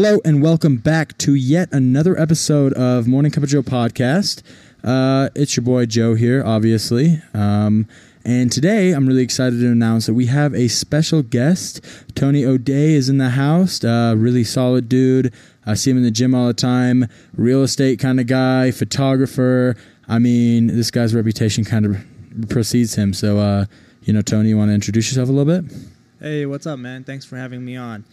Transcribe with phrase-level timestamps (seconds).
[0.00, 4.44] Hello and welcome back to yet another episode of Morning Cup of Joe podcast.
[4.84, 7.20] Uh, it's your boy Joe here, obviously.
[7.34, 7.88] Um,
[8.24, 11.80] and today I'm really excited to announce that we have a special guest.
[12.14, 13.82] Tony O'Day is in the house.
[13.82, 15.34] Uh, really solid dude.
[15.66, 17.08] I see him in the gym all the time.
[17.34, 19.74] Real estate kind of guy, photographer.
[20.06, 23.12] I mean, this guy's reputation kind of precedes him.
[23.12, 23.64] So, uh,
[24.04, 25.76] you know, Tony, you want to introduce yourself a little bit?
[26.20, 27.02] Hey, what's up, man?
[27.02, 28.04] Thanks for having me on.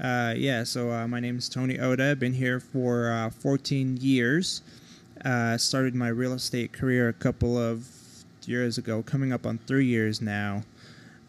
[0.00, 2.12] Uh, yeah, so uh, my name is Tony Oda.
[2.12, 4.62] I've been here for uh, 14 years.
[5.22, 7.86] Uh, started my real estate career a couple of
[8.46, 10.62] years ago, coming up on three years now.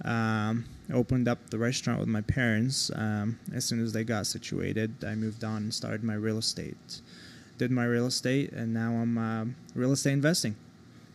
[0.06, 2.90] Um, opened up the restaurant with my parents.
[2.96, 7.02] Um, as soon as they got situated, I moved on and started my real estate.
[7.58, 10.56] Did my real estate, and now I'm um, real estate investing.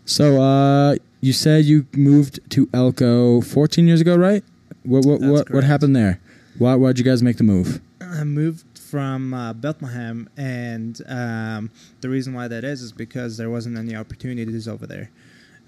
[0.05, 4.45] So, uh, you said you moved to Elko 14 years ago, right?
[4.85, 6.21] What what That's what, what happened there?
[6.59, 7.81] Why why'd you guys make the move?
[8.01, 11.71] I moved from uh, Bethlehem, and um,
[12.01, 15.11] the reason why that is is because there wasn't any opportunities over there.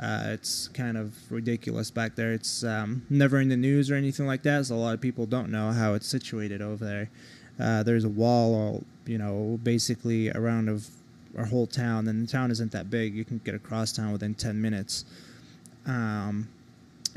[0.01, 2.33] Uh, it's kind of ridiculous back there.
[2.33, 5.27] It's um, never in the news or anything like that, so a lot of people
[5.27, 7.11] don't know how it's situated over there.
[7.61, 10.89] Uh, there's a wall, all, you know, basically around of
[11.37, 13.15] our whole town, and the town isn't that big.
[13.15, 15.05] You can get across town within 10 minutes.
[15.85, 16.49] Um,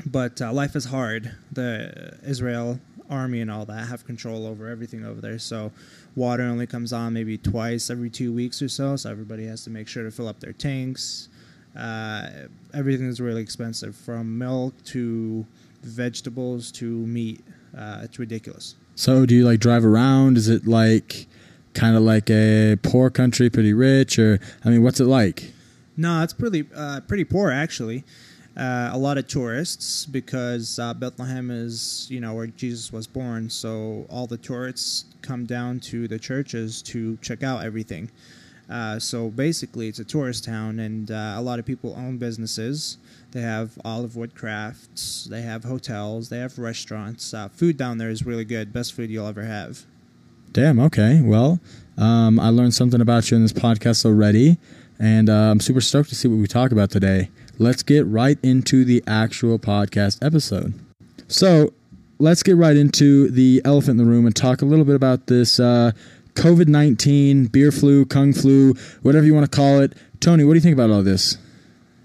[0.06, 1.34] but uh, life is hard.
[1.52, 2.80] The Israel
[3.12, 5.38] army and all that have control over everything over there.
[5.38, 5.70] So
[6.16, 8.96] water only comes on maybe twice every two weeks or so.
[8.96, 11.28] So everybody has to make sure to fill up their tanks.
[11.76, 12.28] Uh,
[12.74, 15.46] everything is really expensive, from milk to
[15.82, 17.40] vegetables to meat.
[17.76, 18.74] Uh, it's ridiculous.
[18.94, 20.36] So, do you like drive around?
[20.36, 21.26] Is it like
[21.74, 25.52] kind of like a poor country, pretty rich, or I mean, what's it like?
[25.96, 28.04] No, it's pretty uh, pretty poor actually.
[28.56, 33.48] Uh, a lot of tourists because uh, Bethlehem is you know where Jesus was born,
[33.48, 38.10] so all the tourists come down to the churches to check out everything.
[38.68, 42.98] Uh, so basically, it's a tourist town, and uh, a lot of people own businesses.
[43.32, 47.32] They have olive wood crafts, they have hotels, they have restaurants.
[47.32, 49.84] Uh, food down there is really good, best food you'll ever have.
[50.52, 50.78] Damn.
[50.78, 51.22] Okay.
[51.22, 51.58] Well,
[51.96, 54.58] um, I learned something about you in this podcast already,
[54.98, 57.30] and uh, I'm super stoked to see what we talk about today.
[57.62, 60.74] Let's get right into the actual podcast episode.
[61.28, 61.72] So,
[62.18, 65.28] let's get right into the elephant in the room and talk a little bit about
[65.28, 65.92] this uh,
[66.34, 69.94] COVID 19, beer flu, kung flu, whatever you want to call it.
[70.20, 71.38] Tony, what do you think about all this?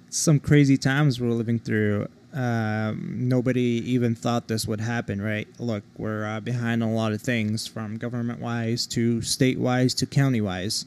[0.10, 2.08] some crazy times we're living through.
[2.34, 5.48] Um, nobody even thought this would happen, right?
[5.60, 10.06] Look, we're uh, behind a lot of things from government wise to state wise to
[10.06, 10.86] county wise.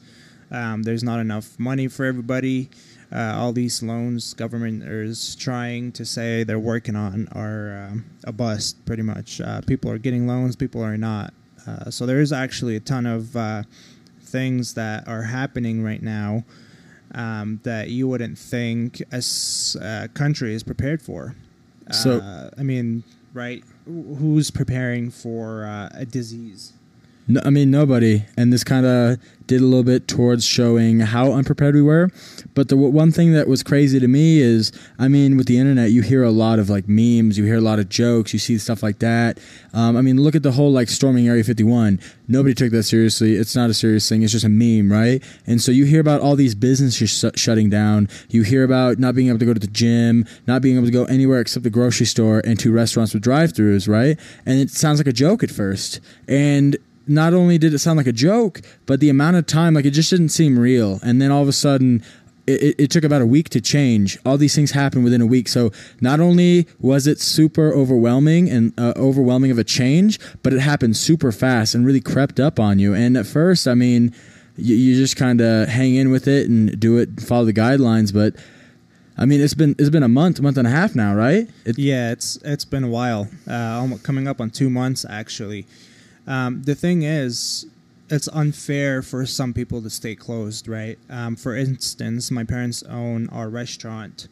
[0.49, 2.69] Um, there's not enough money for everybody.
[3.13, 8.31] Uh, all these loans government is trying to say they're working on are um, a
[8.31, 9.41] bust, pretty much.
[9.41, 11.33] Uh, people are getting loans, people are not.
[11.67, 13.63] Uh, so there is actually a ton of uh,
[14.21, 16.43] things that are happening right now
[17.13, 19.21] um, that you wouldn't think a
[19.81, 21.35] uh, country is prepared for.
[21.91, 23.63] So- uh, I mean, right?
[23.85, 26.73] Who's preparing for uh, a disease?
[27.27, 28.25] No, I mean, nobody.
[28.35, 32.09] And this kind of did a little bit towards showing how unprepared we were.
[32.53, 35.91] But the one thing that was crazy to me is, I mean, with the internet,
[35.91, 38.57] you hear a lot of like memes, you hear a lot of jokes, you see
[38.57, 39.39] stuff like that.
[39.73, 41.99] Um, I mean, look at the whole like storming Area 51.
[42.29, 43.35] Nobody took that seriously.
[43.35, 44.23] It's not a serious thing.
[44.23, 45.21] It's just a meme, right?
[45.45, 48.07] And so you hear about all these businesses sh- shutting down.
[48.29, 50.93] You hear about not being able to go to the gym, not being able to
[50.93, 54.17] go anywhere except the grocery store and to restaurants with drive-throughs, right?
[54.45, 55.99] And it sounds like a joke at first.
[56.27, 56.77] And
[57.07, 59.91] not only did it sound like a joke, but the amount of time, like it
[59.91, 60.99] just didn't seem real.
[61.03, 62.03] And then all of a sudden,
[62.47, 64.17] it, it, took about a week to change.
[64.25, 65.47] All these things happened within a week.
[65.47, 70.59] So not only was it super overwhelming and uh, overwhelming of a change, but it
[70.59, 72.93] happened super fast and really crept up on you.
[72.93, 74.13] And at first, I mean,
[74.57, 78.13] you, you just kind of hang in with it and do it, follow the guidelines.
[78.13, 78.35] But
[79.17, 81.47] I mean, it's been it's been a month, month and a half now, right?
[81.65, 83.27] It, Yeah, it's it's been a while.
[83.47, 85.67] Uh, coming up on two months actually.
[86.27, 87.65] Um, the thing is,
[88.09, 90.99] it's unfair for some people to stay closed, right?
[91.09, 94.27] Um, for instance, my parents own our restaurant,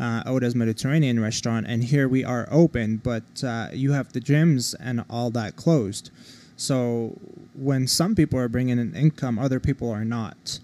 [0.00, 4.74] uh, Oda's Mediterranean restaurant, and here we are open, but uh, you have the gyms
[4.80, 6.10] and all that closed.
[6.56, 7.16] So
[7.54, 10.58] when some people are bringing in income, other people are not.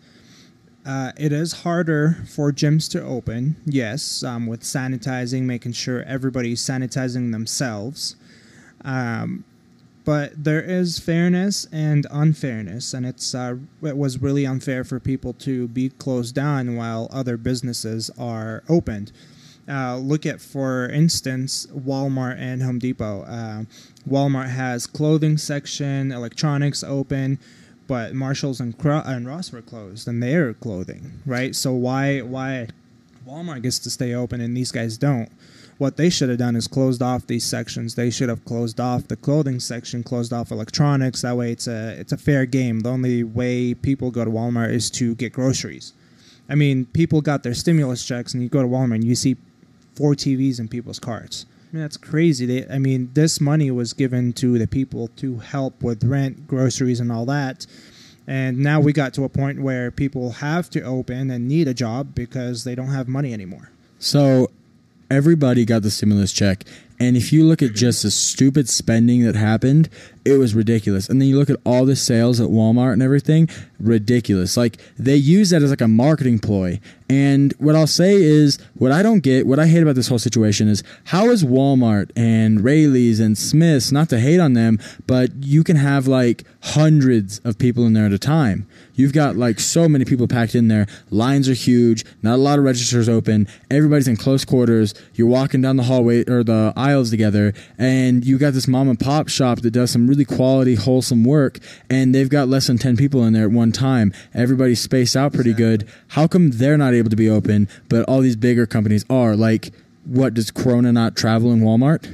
[0.85, 6.61] Uh, it is harder for gyms to open, yes, um, with sanitizing, making sure everybody's
[6.61, 8.17] sanitizing themselves.
[8.85, 9.45] Um,
[10.09, 15.35] but there is fairness and unfairness, and it's uh, it was really unfair for people
[15.35, 19.13] to be closed down while other businesses are opened.
[19.69, 23.21] Uh, look at, for instance, Walmart and Home Depot.
[23.25, 23.65] Uh,
[24.09, 27.39] Walmart has clothing section, electronics open,
[27.87, 31.55] but Marshalls and, Cro- and Ross were closed, and they're clothing, right?
[31.55, 32.69] So why why
[33.29, 35.29] Walmart gets to stay open and these guys don't?
[35.79, 37.95] What they should have done is closed off these sections.
[37.95, 41.23] They should have closed off the clothing section, closed off electronics.
[41.23, 42.81] That way, it's a it's a fair game.
[42.81, 45.93] The only way people go to Walmart is to get groceries.
[46.49, 49.37] I mean, people got their stimulus checks, and you go to Walmart and you see
[49.95, 51.47] four TVs in people's carts.
[51.71, 52.47] I mean, that's crazy.
[52.47, 56.99] They, I mean, this money was given to the people to help with rent, groceries,
[56.99, 57.67] and all that.
[58.27, 61.75] And now we got to a point where people have to open and need a
[61.75, 63.71] job because they don't have money anymore.
[63.99, 64.51] So
[65.11, 66.65] everybody got the stimulus check.
[67.01, 69.89] And if you look at just the stupid spending that happened,
[70.25, 71.09] it was ridiculous.
[71.09, 74.57] And then you look at all the sales at Walmart and everything, ridiculous.
[74.57, 76.81] Like they use that as like a marketing ploy.
[77.09, 80.19] And what I'll say is, what I don't get, what I hate about this whole
[80.19, 85.31] situation is how is Walmart and Raley's and Smith's, not to hate on them, but
[85.45, 88.67] you can have like hundreds of people in there at a time.
[88.99, 90.87] You've got like so many people packed in there.
[91.11, 92.05] Lines are huge.
[92.21, 93.47] Not a lot of registers open.
[93.71, 94.93] Everybody's in close quarters.
[95.15, 98.99] You're walking down the hallway or the aisles together, and you got this mom and
[98.99, 101.59] pop shop that does some really quality, wholesome work,
[101.89, 104.13] and they've got less than ten people in there at one time.
[104.35, 105.77] Everybody's spaced out pretty Exactly.
[105.79, 105.89] good.
[106.09, 109.37] How come they're not able to be open, but all these bigger companies are?
[109.37, 109.71] Like,
[110.05, 112.13] what does Corona not travel in Walmart?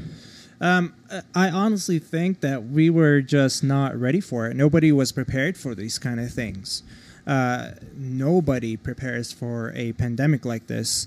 [0.60, 0.94] Um,
[1.34, 4.56] I honestly think that we were just not ready for it.
[4.56, 6.82] Nobody was prepared for these kind of things.
[7.26, 11.06] Uh, nobody prepares for a pandemic like this.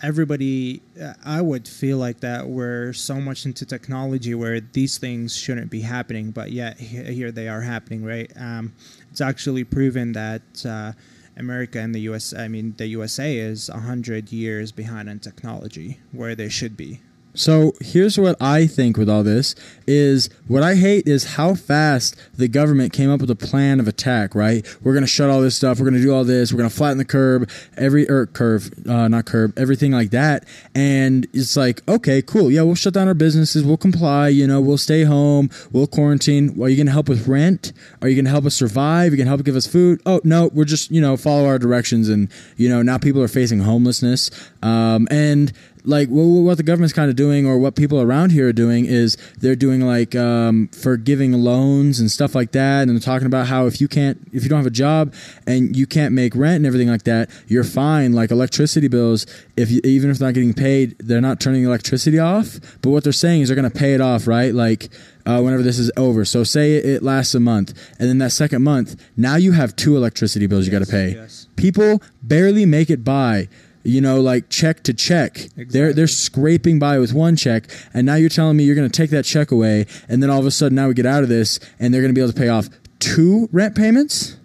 [0.00, 5.36] Everybody, uh, I would feel like that we're so much into technology where these things
[5.36, 8.30] shouldn't be happening, but yet here they are happening, right?
[8.36, 8.74] Um,
[9.10, 10.92] it's actually proven that uh,
[11.36, 16.36] America and the US, I mean, the USA is 100 years behind in technology where
[16.36, 17.00] they should be.
[17.38, 19.54] So here's what I think with all this
[19.86, 23.86] is what I hate is how fast the government came up with a plan of
[23.86, 24.34] attack.
[24.34, 25.78] Right, we're gonna shut all this stuff.
[25.78, 26.52] We're gonna do all this.
[26.52, 30.46] We're gonna flatten the curb, every or curve, uh, not curb, everything like that.
[30.74, 33.64] And it's like, okay, cool, yeah, we'll shut down our businesses.
[33.64, 34.28] We'll comply.
[34.28, 35.48] You know, we'll stay home.
[35.70, 36.56] We'll quarantine.
[36.56, 37.72] Well, are you gonna help with rent?
[38.02, 39.12] Are you gonna help us survive?
[39.12, 40.02] Are you gonna help give us food?
[40.04, 42.08] Oh no, we're just you know follow our directions.
[42.08, 44.28] And you know now people are facing homelessness.
[44.60, 45.52] Um, and
[45.88, 48.84] like what, what the government's kind of doing or what people around here are doing
[48.84, 53.46] is they're doing like um, forgiving loans and stuff like that and they're talking about
[53.46, 55.14] how if you can't if you don't have a job
[55.46, 59.26] and you can't make rent and everything like that you're fine like electricity bills
[59.56, 62.58] if you, even if they're not getting paid they're not turning electricity off.
[62.82, 64.54] But what they're saying is they're going to pay it off right?
[64.54, 64.90] Like
[65.26, 66.24] uh, whenever this is over.
[66.24, 69.74] So say it, it lasts a month and then that second month now you have
[69.74, 71.14] two electricity bills you got to pay.
[71.14, 71.48] yes.
[71.56, 73.48] people barely make it by
[73.88, 75.48] you know like check to check.
[75.56, 77.64] They're they're scraping by with one check
[77.94, 80.40] and now you're telling me you're going to take that check away and then all
[80.40, 82.32] of a sudden now we get out of this and they're going to be able
[82.32, 82.68] to pay off
[82.98, 84.36] two rent payments?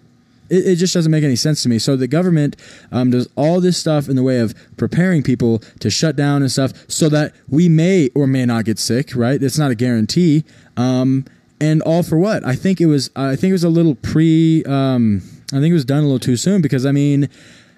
[0.50, 1.78] It, it just doesn't make any sense to me.
[1.78, 2.56] So the government
[2.92, 6.50] um, does all this stuff in the way of preparing people to shut down and
[6.50, 9.42] stuff so that we may or may not get sick right?
[9.42, 10.44] It's not a guarantee.
[10.76, 11.24] Um,
[11.60, 12.44] and all for what?
[12.44, 15.74] I think it was i think it was a little pre um, i think it
[15.74, 17.28] was done a little too soon because i mean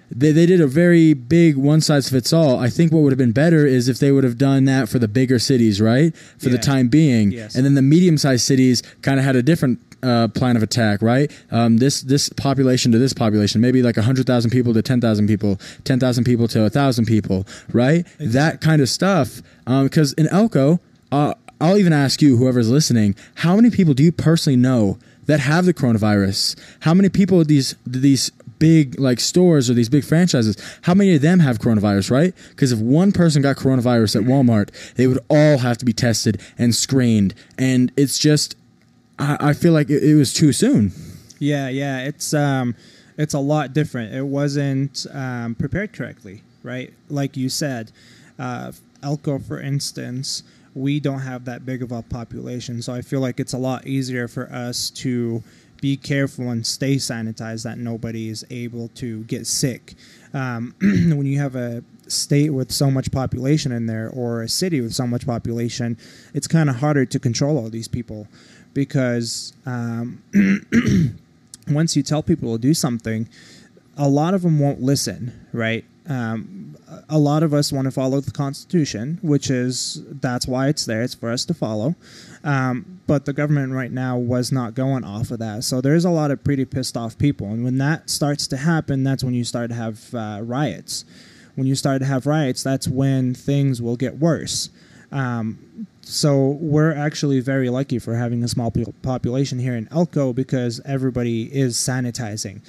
[0.09, 2.59] they, they did a very big one size fits all.
[2.59, 4.99] I think what would have been better is if they would have done that for
[4.99, 6.15] the bigger cities, right?
[6.37, 7.31] For the time being.
[7.31, 7.55] Yes.
[7.55, 11.01] And then the medium sized cities kind of had a different uh, plan of attack,
[11.01, 11.31] right?
[11.51, 16.23] Um, this this population to this population, maybe like 100,000 people to 10,000 people, 10,000
[16.23, 18.05] people to 1,000 people, right?
[18.19, 19.41] That kind of stuff.
[19.65, 20.79] Because in Elko,
[21.11, 25.39] uh, I'll even ask you, whoever's listening, how many people do you personally know that
[25.39, 26.57] have the coronavirus?
[26.81, 31.21] How many people these these big like stores or these big franchises, how many of
[31.21, 32.33] them have coronavirus, right?
[32.49, 36.41] Because if one person got coronavirus at Walmart, they would all have to be tested
[36.57, 38.55] and screened, and it's just,
[39.19, 40.91] I, I feel like it, it was too soon.
[41.39, 42.75] Yeah, yeah, it's um,
[43.17, 44.13] it's a lot different.
[44.13, 46.93] It wasn't um, prepared correctly, right?
[47.09, 47.91] Like you said,
[48.39, 48.71] uh,
[49.03, 53.39] Elko, for instance, we don't have that big of a population, so I feel like
[53.39, 55.43] it's a lot easier for us to
[55.81, 59.95] be careful and stay sanitized that nobody is able to get sick.
[60.33, 64.81] Um, when you have a state with so much population in there or a city
[64.81, 65.97] with so much population,
[66.33, 68.27] it's kind of harder to control all these people
[68.73, 70.21] because um,
[71.69, 73.27] once you tell people to do something,
[73.97, 75.83] a lot of them won't listen, right?
[76.07, 76.76] Um,
[77.09, 81.01] a lot of us want to follow the Constitution, which is that's why it's there.
[81.01, 81.95] It's for us to follow.
[82.43, 86.09] Um, but the government right now was not going off of that, so there's a
[86.09, 87.47] lot of pretty pissed off people.
[87.47, 91.03] And when that starts to happen, that's when you start to have uh, riots.
[91.55, 94.69] when you start to have riots, that's when things will get worse.
[95.11, 100.79] Um, so we're actually very lucky for having a small population here in Elko because
[100.85, 102.61] everybody is sanitizing,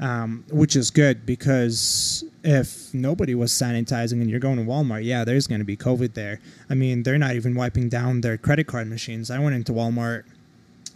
[0.00, 5.24] um, which is good because if nobody was sanitizing and you're going to Walmart, yeah,
[5.24, 6.40] there's going to be COVID there.
[6.68, 9.30] I mean, they're not even wiping down their credit card machines.
[9.30, 10.24] I went into Walmart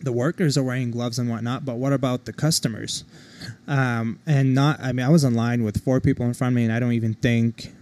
[0.01, 3.05] the workers are wearing gloves and whatnot, but what about the customers?
[3.67, 6.57] Um, and not, I mean, I was in line with four people in front of
[6.57, 7.73] me, and I don't even think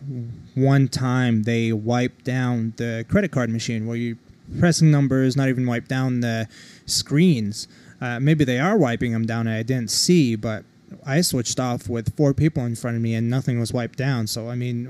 [0.55, 4.17] one time they wiped down the credit card machine where you're
[4.61, 6.49] pressing numbers, not even wipe down the
[6.87, 7.67] screens.
[8.01, 10.65] Uh, maybe they are wiping them down, I didn't see, but
[11.07, 14.27] I switched off with four people in front of me and nothing was wiped down.
[14.27, 14.87] So, I mean,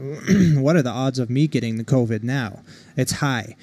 [0.63, 2.61] what are the odds of me getting the COVID now?
[2.97, 3.57] It's high.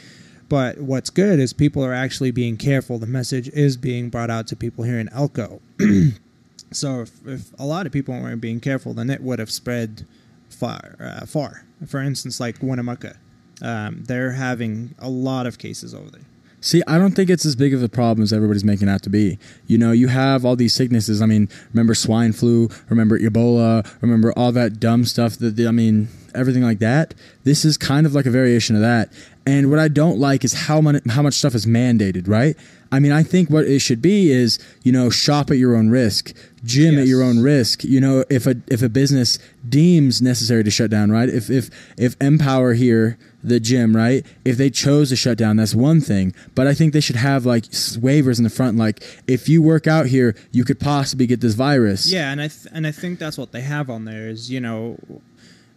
[0.50, 3.00] But what's good is people are actually being careful.
[3.00, 5.62] The message is being brought out to people here in Elko.
[6.72, 10.06] so if, if, a lot of people weren't being careful, then it would have spread
[10.50, 10.98] far.
[11.00, 11.64] Uh, far.
[11.88, 13.16] For instance, like Winnemucca,
[13.62, 16.26] um, they're having a lot of cases over there.
[16.62, 19.10] See, I don't think it's as big of a problem as everybody's making out to
[19.10, 19.40] be.
[19.66, 21.22] You know, you have all these sicknesses.
[21.22, 26.08] I mean, remember swine flu, remember Ebola, remember all that dumb stuff that, I mean,
[26.36, 27.14] everything like that.
[27.44, 29.12] This is kind of like a variation of that.
[29.46, 32.56] And what I don't like is how much how much stuff is mandated, right?
[32.92, 35.90] I mean, I think what it should be is, you know, shop at your own
[35.90, 37.02] risk, gym yes.
[37.04, 37.84] at your own risk.
[37.84, 41.28] You know, if a if a business deems necessary to shut down, right?
[41.28, 44.26] If if if Empower here, the gym, right?
[44.46, 46.34] If they chose to shut down, that's one thing.
[46.56, 49.88] But I think they should have like waivers in the front, like if you work
[49.88, 52.12] out here, you could possibly get this virus.
[52.12, 54.60] Yeah, and I th- and I think that's what they have on there is, you
[54.60, 54.98] know,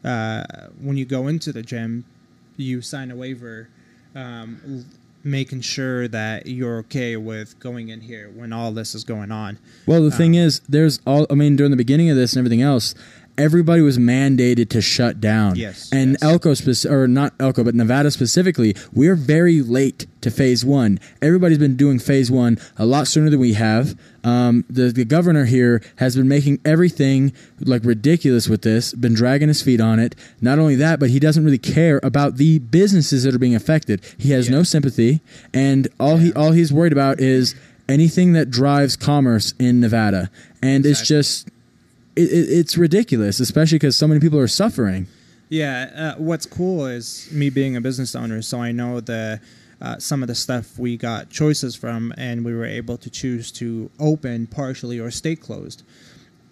[0.05, 0.45] uh,
[0.81, 2.05] when you go into the gym,
[2.57, 3.69] you sign a waiver
[4.15, 4.85] um,
[5.25, 9.59] making sure that you're okay with going in here when all this is going on.
[9.87, 12.39] Well, the um, thing is, there's all, I mean, during the beginning of this and
[12.41, 12.95] everything else,
[13.37, 15.57] everybody was mandated to shut down.
[15.57, 15.91] Yes.
[15.93, 16.23] And yes.
[16.23, 20.99] Elko, speci- or not Elko, but Nevada specifically, we're very late to phase one.
[21.21, 23.99] Everybody's been doing phase one a lot sooner than we have.
[24.23, 29.49] Um, the, the governor here has been making everything like ridiculous with this, been dragging
[29.49, 30.15] his feet on it.
[30.41, 34.03] Not only that, but he doesn't really care about the businesses that are being affected.
[34.17, 34.57] He has yeah.
[34.57, 35.21] no sympathy,
[35.53, 36.25] and all yeah.
[36.25, 37.55] he all he's worried about is
[37.89, 40.31] anything that drives commerce in Nevada.
[40.63, 40.91] And exactly.
[40.91, 41.51] it's just
[42.17, 45.07] it, it, it's ridiculous, especially because so many people are suffering.
[45.49, 49.41] Yeah, uh, what's cool is me being a business owner, so I know the
[49.81, 53.53] uh, some of the stuff we got choices from, and we were able to choose
[53.53, 55.83] to open partially or stay closed.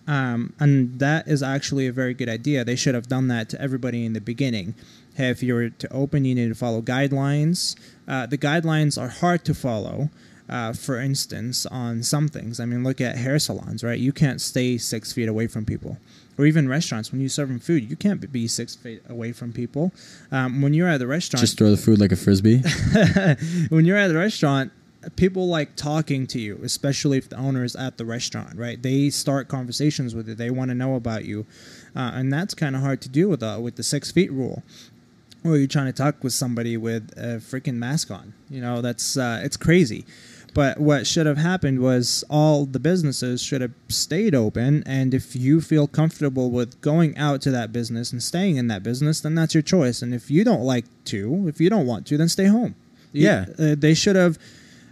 [0.07, 2.65] Um, and that is actually a very good idea.
[2.65, 4.75] They should have done that to everybody in the beginning.
[5.15, 7.77] Hey, if you were to open, you need to follow guidelines.
[8.09, 10.11] Uh, the guidelines are hard to follow
[10.49, 12.61] uh, for instance, on some things.
[12.61, 13.99] I mean, look at hair salons, right?
[13.99, 15.99] You can't stay six feet away from people.
[16.39, 19.53] Or even restaurants, when you serve them food, you can't be six feet away from
[19.53, 19.93] people.
[20.31, 22.59] Um, when you're at the restaurant, just throw the food like a frisbee.
[23.69, 24.73] when you're at the restaurant,
[25.17, 28.83] people like talking to you, especially if the owner is at the restaurant, right?
[28.83, 30.35] They start conversations with you.
[30.35, 31.47] They want to know about you,
[31.95, 34.63] uh, and that's kind of hard to do with uh, with the six feet rule.
[35.45, 38.33] Or you're trying to talk with somebody with a freaking mask on.
[38.49, 40.07] You know, that's uh, it's crazy.
[40.55, 44.83] But what should have happened was all the businesses should have stayed open.
[44.85, 48.83] And if you feel comfortable with going out to that business and staying in that
[48.83, 50.03] business, then that's your choice.
[50.03, 52.75] And if you don't like to, if you don't want to, then stay home.
[53.13, 54.39] Yeah, uh, they should have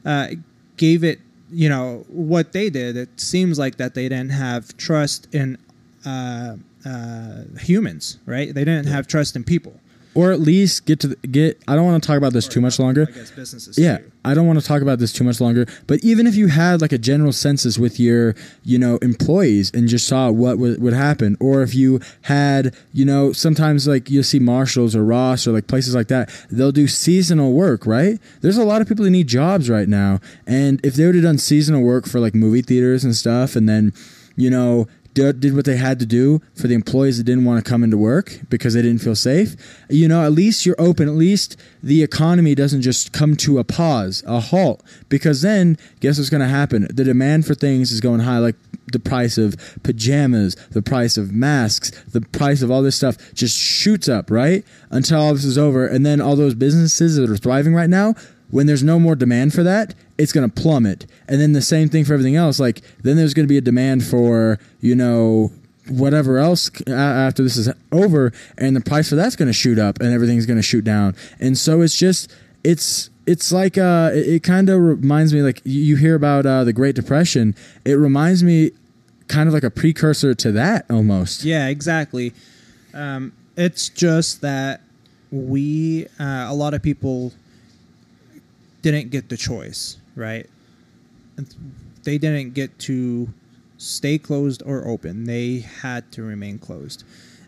[0.05, 0.29] uh,
[0.76, 1.21] gave it.
[1.52, 2.97] You know what they did.
[2.97, 5.59] It seems like that they didn't have trust in
[6.07, 8.55] uh, uh humans, right?
[8.55, 9.79] They didn't have trust in people
[10.14, 11.61] or at least get to the, get.
[11.69, 13.07] I don't want to talk about this too much longer.
[13.09, 13.79] I guess businesses.
[13.79, 13.99] Yeah.
[14.25, 15.67] I don't want to talk about this too much longer.
[15.87, 19.88] But even if you had like a general census with your, you know, employees and
[19.88, 24.25] just saw what would, would happen, or if you had, you know, sometimes like you'll
[24.25, 28.19] see Marshalls or Ross or like places like that, they'll do seasonal work, right?
[28.43, 31.25] There's a lot of people who need jobs right now, and if they would have
[31.25, 33.93] done seasonal work for like movie theaters and stuff, and then
[34.37, 37.69] you know, did what they had to do for the employees that didn't want to
[37.69, 39.57] come into work because they didn't feel safe.
[39.88, 41.09] You know, at least you're open.
[41.09, 44.83] At least the economy doesn't just come to a pause, a halt.
[45.09, 46.87] Because then, guess what's going to happen?
[46.93, 48.57] The demand for things is going high, like
[48.93, 53.57] the price of pajamas, the price of masks, the price of all this stuff just
[53.57, 54.64] shoots up, right?
[54.90, 55.87] Until all this is over.
[55.87, 58.14] And then all those businesses that are thriving right now,
[58.50, 61.07] when there's no more demand for that, it's going to plummet.
[61.28, 62.61] And then the same thing for everything else.
[62.61, 65.52] Like then there's going to be a demand for you know
[65.88, 70.00] whatever else after this is over, and the price for that's going to shoot up,
[70.00, 71.16] and everything's going to shoot down.
[71.38, 72.33] And so it's just
[72.64, 76.64] it's it's like uh, it, it kind of reminds me like you hear about uh,
[76.64, 77.54] the Great Depression.
[77.85, 78.73] It reminds me
[79.28, 81.45] kind of like a precursor to that almost.
[81.45, 82.33] Yeah, exactly.
[82.92, 84.80] Um, it's just that
[85.30, 87.33] we uh, a lot of people
[88.82, 90.49] didn't get the choice, right?
[92.04, 93.28] They didn't get to
[93.78, 95.25] stay closed or open.
[95.25, 97.04] They had to remain closed.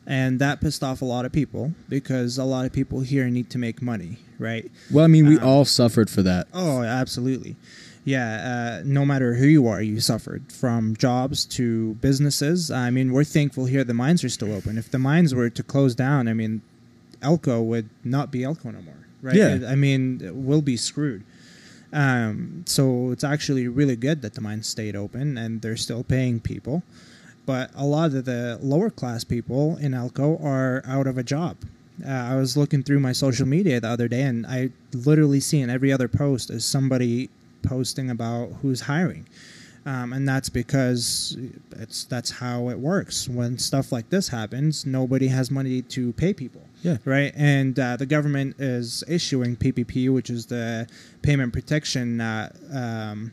[0.07, 3.51] And that pissed off a lot of people because a lot of people here need
[3.51, 4.71] to make money, right?
[4.91, 6.49] Well, I mean, we Um, all suffered for that.
[6.53, 7.57] Oh, absolutely.
[8.05, 12.69] Yeah, uh, no matter who you are, you suffered from jobs to businesses.
[12.69, 14.77] I mean, we're thankful here the mines are still open.
[14.77, 16.63] If the mines were to close down, I mean,
[17.23, 19.35] Elko would not be Elko no more, right?
[19.35, 19.61] Yeah.
[19.69, 21.25] I mean, we'll be screwed.
[21.93, 26.41] Um, so it's actually really good that the mines stayed open and they're still paying
[26.41, 26.83] people.
[27.45, 31.57] But a lot of the lower class people in Elko are out of a job.
[32.05, 35.61] Uh, I was looking through my social media the other day, and I literally see
[35.61, 37.31] in every other post is somebody
[37.63, 39.27] posting about who's hiring,
[39.85, 41.37] um, and that's because
[41.73, 43.29] it's that's how it works.
[43.29, 46.63] When stuff like this happens, nobody has money to pay people.
[46.83, 46.99] Yeah.
[47.05, 50.89] Right, and uh, the government is issuing PPP, which is the
[51.23, 52.21] payment protection.
[52.21, 53.33] Uh, um,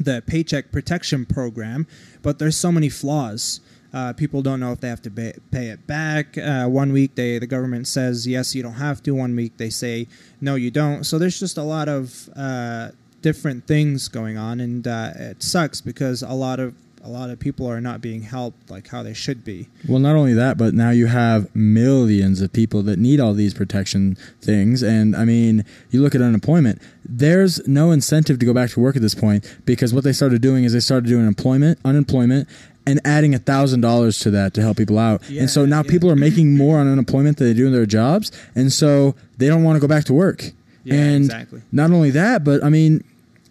[0.00, 1.86] the paycheck protection program,
[2.22, 3.60] but there's so many flaws.
[3.92, 6.36] Uh, people don't know if they have to pay, pay it back.
[6.36, 9.14] Uh, one week they the government says yes, you don't have to.
[9.14, 10.08] One week they say
[10.40, 11.04] no, you don't.
[11.04, 12.90] So there's just a lot of uh,
[13.24, 17.38] different things going on, and uh, it sucks because a lot of a lot of
[17.38, 19.68] people are not being helped like how they should be.
[19.88, 23.54] Well, not only that, but now you have millions of people that need all these
[23.54, 24.82] protection things.
[24.82, 28.96] And I mean, you look at unemployment, there's no incentive to go back to work
[28.96, 32.48] at this point because what they started doing is they started doing employment, unemployment,
[32.86, 35.22] and adding a thousand dollars to that to help people out.
[35.30, 35.90] Yeah, and so now yeah.
[35.90, 39.48] people are making more on unemployment than they do in their jobs, and so they
[39.48, 40.52] don't want to go back to work.
[40.84, 41.62] Yeah, and exactly.
[41.72, 43.02] not only that, but I mean,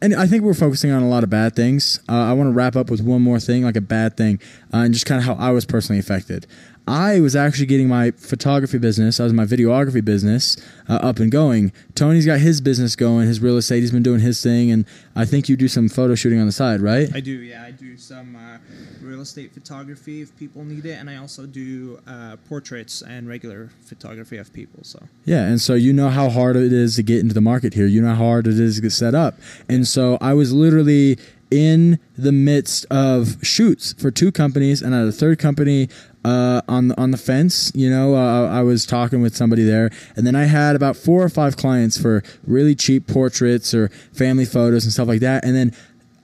[0.03, 2.01] and I think we're focusing on a lot of bad things.
[2.09, 4.37] Uh, I want to wrap up with one more thing, like a bad thing,
[4.73, 6.45] uh, and just kind of how I was personally affected.
[6.87, 10.57] I was actually getting my photography business, I was my videography business
[10.89, 11.71] uh, up and going.
[11.95, 13.79] Tony's got his business going, his real estate.
[13.79, 14.85] He's been doing his thing, and
[15.15, 17.09] I think you do some photo shooting on the side, right?
[17.15, 17.63] I do, yeah.
[17.63, 18.57] I do some uh,
[19.01, 23.69] real estate photography if people need it, and I also do uh, portraits and regular
[23.85, 24.83] photography of people.
[24.83, 27.73] So Yeah, and so you know how hard it is to get into the market
[27.73, 27.85] here.
[27.85, 29.39] You know how hard it is to get set up.
[29.69, 31.17] And so I was literally
[31.49, 35.87] in the midst of shoots for two companies, and at a third company
[36.23, 37.71] uh, on the on the fence.
[37.75, 41.23] You know, uh, I was talking with somebody there, and then I had about four
[41.23, 45.55] or five clients for really cheap portraits or family photos and stuff like that, and
[45.55, 45.75] then.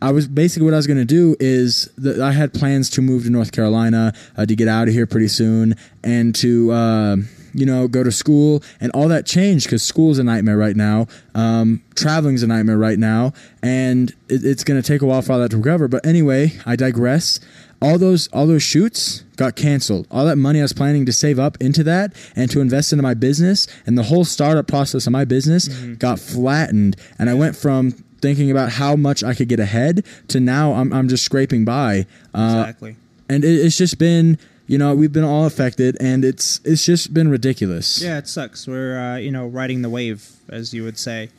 [0.02, 3.02] I was basically what I was going to do is that I had plans to
[3.02, 7.18] move to North Carolina uh, to get out of here pretty soon and to uh,
[7.54, 11.08] you know go to school and all that changed because school's a nightmare right now.
[11.36, 15.34] Um, traveling's a nightmare right now, and it, it's going to take a while for
[15.34, 15.90] all that to recover.
[15.90, 17.42] But anyway, I digress.
[17.82, 20.08] All those all those shoots got canceled.
[20.12, 23.04] All that money I was planning to save up into that and to invest into
[23.04, 26.98] my business and the whole startup process of my business got flattened.
[27.18, 30.92] And I went from thinking about how much I could get ahead to now I'm,
[30.92, 32.06] I'm just scraping by.
[32.34, 32.98] Uh, exactly.
[33.30, 34.38] and it, it's just been,
[34.68, 38.02] you know, we've been all affected and it's it's just been ridiculous.
[38.02, 38.68] Yeah, it sucks.
[38.68, 41.30] We're uh, you know riding the wave, as you would say.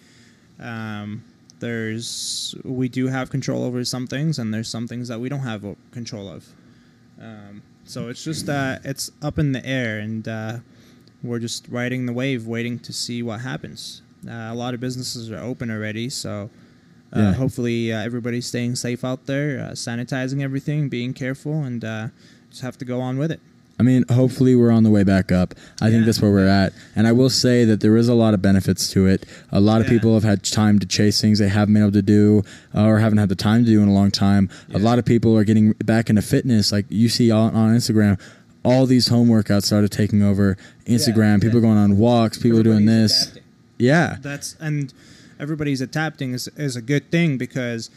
[0.59, 1.25] Um,
[1.61, 5.41] there's we do have control over some things, and there's some things that we don't
[5.41, 6.49] have control of.
[7.21, 10.57] Um, so it's just uh, it's up in the air, and uh,
[11.23, 14.03] we're just riding the wave, waiting to see what happens.
[14.27, 16.51] Uh, a lot of businesses are open already, so.
[17.13, 17.33] Uh, Yeah.
[17.33, 22.07] Hopefully, uh, everybody's staying safe out there, uh, sanitizing everything, being careful, and uh,
[22.51, 23.41] just have to go on with it.
[23.81, 25.55] I mean, hopefully we're on the way back up.
[25.81, 26.75] I think that's where we're at.
[26.95, 29.25] And I will say that there is a lot of benefits to it.
[29.51, 32.03] A lot of people have had time to chase things they haven't been able to
[32.03, 32.43] do
[32.75, 34.51] uh, or haven't had the time to do in a long time.
[34.75, 36.73] A lot of people are getting back into fitness.
[36.73, 38.21] Like you see on, on Instagram,
[38.63, 41.39] all these home workouts started taking over Instagram.
[41.39, 41.49] Yeah.
[41.49, 42.37] people going on walks.
[42.37, 43.23] People doing this.
[43.23, 43.43] adapting.
[43.79, 44.17] Yeah.
[44.21, 44.93] that's and
[45.39, 47.89] everybody's adapting is, is a good thing because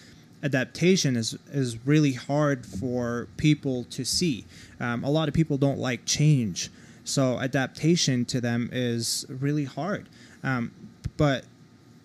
[0.44, 4.46] adaptation is is really hard for people to see.
[4.80, 6.70] Um, a lot of people don't like change,
[7.04, 10.10] so adaptation to them is really hard.
[10.44, 10.72] Um,
[11.18, 11.46] but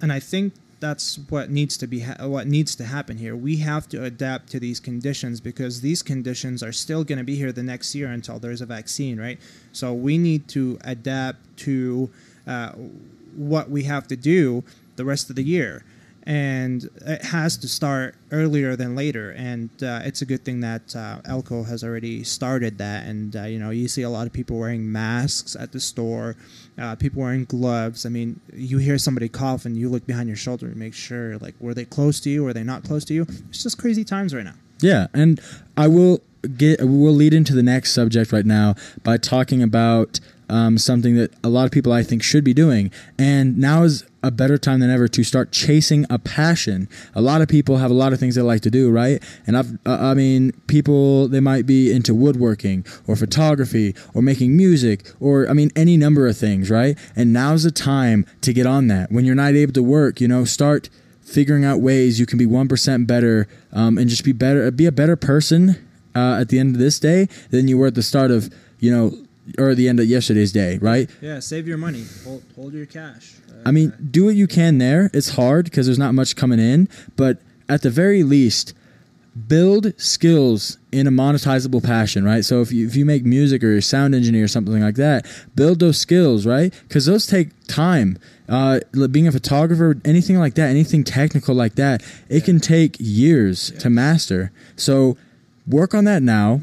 [0.01, 3.35] and I think that's what needs to be ha- what needs to happen here.
[3.35, 7.35] We have to adapt to these conditions because these conditions are still going to be
[7.37, 9.38] here the next year until there's a vaccine, right?
[9.72, 12.11] So we need to adapt to
[12.46, 12.72] uh,
[13.35, 14.62] what we have to do
[14.96, 15.85] the rest of the year.
[16.29, 20.95] And it has to start earlier than later, and uh, it's a good thing that
[20.95, 23.07] uh, Elko has already started that.
[23.07, 26.37] And uh, you know, you see a lot of people wearing masks at the store,
[26.77, 28.05] uh, people wearing gloves.
[28.05, 31.38] I mean, you hear somebody cough, and you look behind your shoulder and make sure,
[31.38, 32.45] like, were they close to you?
[32.45, 33.23] Were they not close to you?
[33.49, 34.55] It's just crazy times right now.
[34.83, 35.41] Yeah, and
[35.79, 36.21] I will
[36.59, 41.33] get we'll lead into the next subject right now by talking about um, something that
[41.43, 42.91] a lot of people I think should be doing.
[43.19, 46.88] And now is a better time than ever to start chasing a passion.
[47.14, 49.22] A lot of people have a lot of things they like to do, right?
[49.46, 54.57] And I've, uh, I mean, people they might be into woodworking or photography or making
[54.57, 56.98] music or I mean any number of things, right?
[57.14, 59.12] And now's the time to get on that.
[59.12, 60.90] When you're not able to work, you know, start
[61.22, 64.87] figuring out ways you can be one percent better um, and just be better, be
[64.87, 65.76] a better person
[66.16, 68.50] uh, at the end of this day than you were at the start of,
[68.81, 69.12] you know,
[69.59, 71.09] or the end of yesterday's day, right?
[71.20, 72.04] Yeah, save your money.
[72.24, 73.37] Hold, hold your cash.
[73.68, 75.11] I mean, do what you can there.
[75.12, 78.72] It's hard because there's not much coming in, but at the very least,
[79.46, 82.44] build skills in a monetizable passion, right?
[82.44, 84.96] So if you, if you make music or you're a sound engineer or something like
[84.96, 86.72] that, build those skills, right?
[86.88, 88.18] Because those take time.
[88.48, 93.70] Uh, being a photographer, anything like that, anything technical like that, it can take years
[93.74, 93.81] yeah.
[93.81, 94.50] to master.
[94.76, 95.18] So
[95.66, 96.62] work on that now.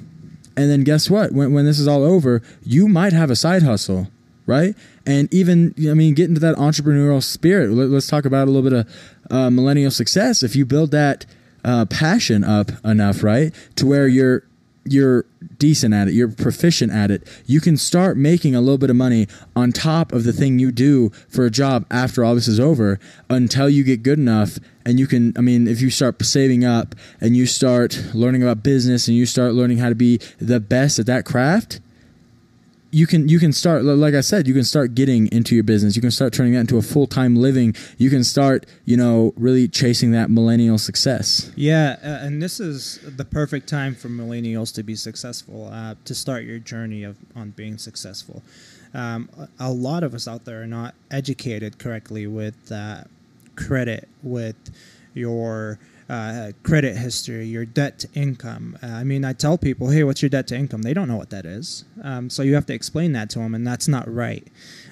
[0.57, 1.31] And then guess what?
[1.33, 4.07] When, when this is all over, you might have a side hustle,
[4.45, 4.75] right?
[5.05, 7.71] And even, I mean, get into that entrepreneurial spirit.
[7.71, 10.43] Let, us talk about a little bit of uh, millennial success.
[10.43, 11.25] If you build that
[11.63, 14.43] uh, passion up enough, right, to where you're
[14.87, 15.25] you're
[15.57, 18.95] decent at it, you're proficient at it, you can start making a little bit of
[18.95, 22.59] money on top of the thing you do for a job after all this is
[22.59, 26.63] over until you get good enough and you can I mean if you start saving
[26.63, 30.59] up and you start learning about business and you start learning how to be the
[30.59, 31.79] best at that craft,
[32.95, 35.97] you can you can start like I said you can start getting into your business.
[35.97, 37.75] You can start turning that into a full-time living.
[37.97, 41.51] You can start you know really chasing that millennial success.
[41.57, 46.15] Yeah uh, and this is the perfect time for millennials to be successful uh, to
[46.15, 48.41] start your journey of on being successful.
[48.93, 49.29] Um,
[49.59, 53.03] a lot of us out there are not educated correctly with uh,
[53.57, 54.55] credit with
[55.13, 58.77] your uh, credit history, your debt to income.
[58.81, 60.83] Uh, I mean, I tell people, hey, what's your debt to income?
[60.83, 61.85] They don't know what that is.
[62.03, 64.47] Um, so you have to explain that to them, and that's not right.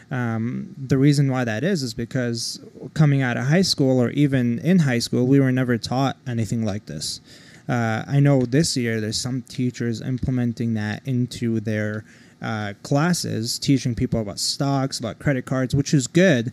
[0.10, 2.60] Um, the reason why that is is because
[2.93, 6.65] coming out of high school or even in high school, we were never taught anything
[6.65, 7.21] like this.
[7.67, 12.04] Uh, I know this year there's some teachers implementing that into their
[12.41, 16.52] uh, classes, teaching people about stocks, about credit cards, which is good.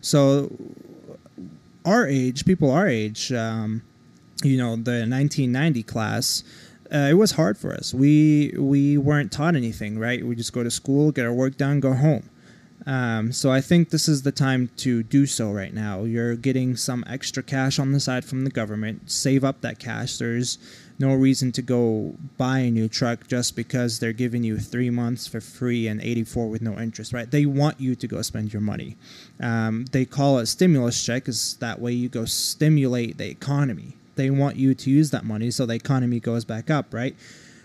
[0.00, 0.52] So,
[1.84, 3.82] our age, people our age, um,
[4.44, 6.44] you know the 1990 class
[6.92, 7.94] uh, it was hard for us.
[7.94, 10.24] We we weren't taught anything right?
[10.24, 12.28] We just go to school get our work done go home.
[12.84, 16.02] Um, so i think this is the time to do so right now.
[16.02, 19.10] You're getting some extra cash on the side from the government.
[19.10, 20.18] Save up that cash.
[20.18, 20.58] There's
[20.98, 25.26] no reason to go buy a new truck just because they're giving you three months
[25.26, 27.30] for free and 84 with no interest right?
[27.30, 28.96] They want you to go spend your money.
[29.40, 34.30] Um, they call it stimulus check is that way you go stimulate the economy they
[34.30, 37.16] want you to use that money so the economy goes back up, right?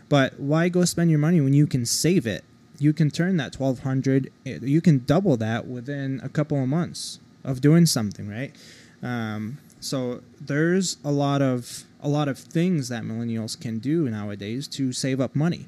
[0.09, 2.43] But why go spend your money when you can save it?
[2.79, 7.59] You can turn that 1200 you can double that within a couple of months of
[7.61, 8.55] doing something, right?
[9.01, 14.67] Um, so there's a lot of a lot of things that millennials can do nowadays
[14.67, 15.65] to save up money,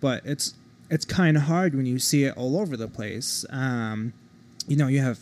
[0.00, 0.54] but it's
[0.90, 3.44] it's kind of hard when you see it all over the place.
[3.50, 4.12] Um,
[4.66, 5.18] you know, you have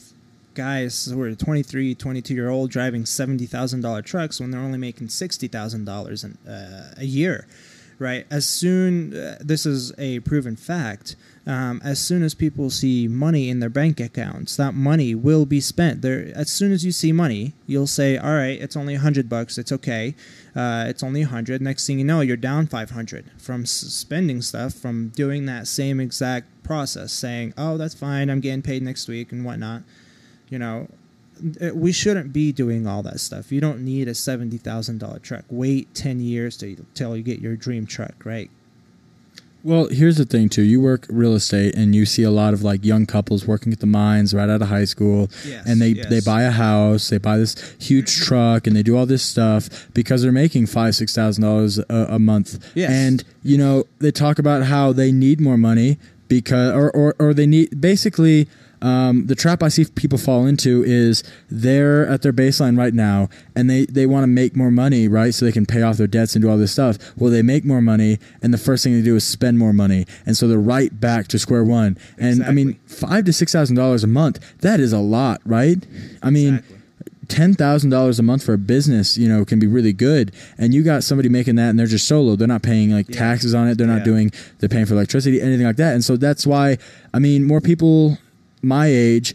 [0.57, 6.37] guys who are 23, 22 year old driving $70,000 trucks when they're only making $60,000
[6.49, 7.47] uh, a year,
[7.99, 8.27] right?
[8.31, 11.15] As soon, uh, this is a proven fact,
[11.47, 15.61] um, as soon as people see money in their bank accounts, that money will be
[15.61, 16.03] spent.
[16.03, 19.57] There, as soon as you see money, you'll say, "All right, it's only hundred bucks.
[19.57, 20.17] It's okay.
[20.57, 21.63] Uh, it's only hundred.
[21.63, 26.01] Next thing you know, you're down five hundred from spending stuff, from doing that same
[26.01, 28.29] exact process, saying, "Oh, that's fine.
[28.29, 29.83] I'm getting paid next week and whatnot."
[30.49, 30.89] You know,
[31.61, 33.51] eh, we shouldn't be doing all that stuff.
[33.51, 35.45] You don't need a seventy thousand dollar truck.
[35.51, 38.51] Wait ten years to till you get your dream truck, right?
[39.67, 40.63] Well, here's the thing too.
[40.63, 43.81] You work real estate, and you see a lot of like young couples working at
[43.81, 46.09] the mines right out of high school, yes, and they yes.
[46.09, 48.25] they buy a house, they buy this huge mm-hmm.
[48.27, 52.17] truck, and they do all this stuff because they're making five six thousand dollars a
[52.21, 52.65] month.
[52.77, 52.93] Yes.
[52.93, 57.35] and you know they talk about how they need more money because or or, or
[57.35, 58.47] they need basically
[58.83, 63.29] um, the trap I see people fall into is they're at their baseline right now
[63.55, 65.33] and they, they want to make more money, right?
[65.35, 66.99] So they can pay off their debts and do all this stuff.
[67.17, 70.07] Well, they make more money and the first thing they do is spend more money.
[70.25, 71.99] And so they're right back to square one.
[72.19, 72.47] And exactly.
[72.47, 75.85] I mean, five to six thousand dollars a month, that is a lot, right?
[76.23, 76.77] I mean, exactly
[77.29, 80.33] ten thousand dollars a month for a business, you know, can be really good.
[80.59, 82.37] And you got somebody making that, and they're just solo.
[82.37, 83.19] They're not paying like yeah.
[83.19, 83.79] taxes on it.
[83.79, 84.05] They're not yeah.
[84.05, 84.33] doing.
[84.59, 85.95] They're paying for electricity, anything like that.
[85.95, 86.79] And so that's why,
[87.13, 88.19] I mean, more people
[88.67, 89.35] my age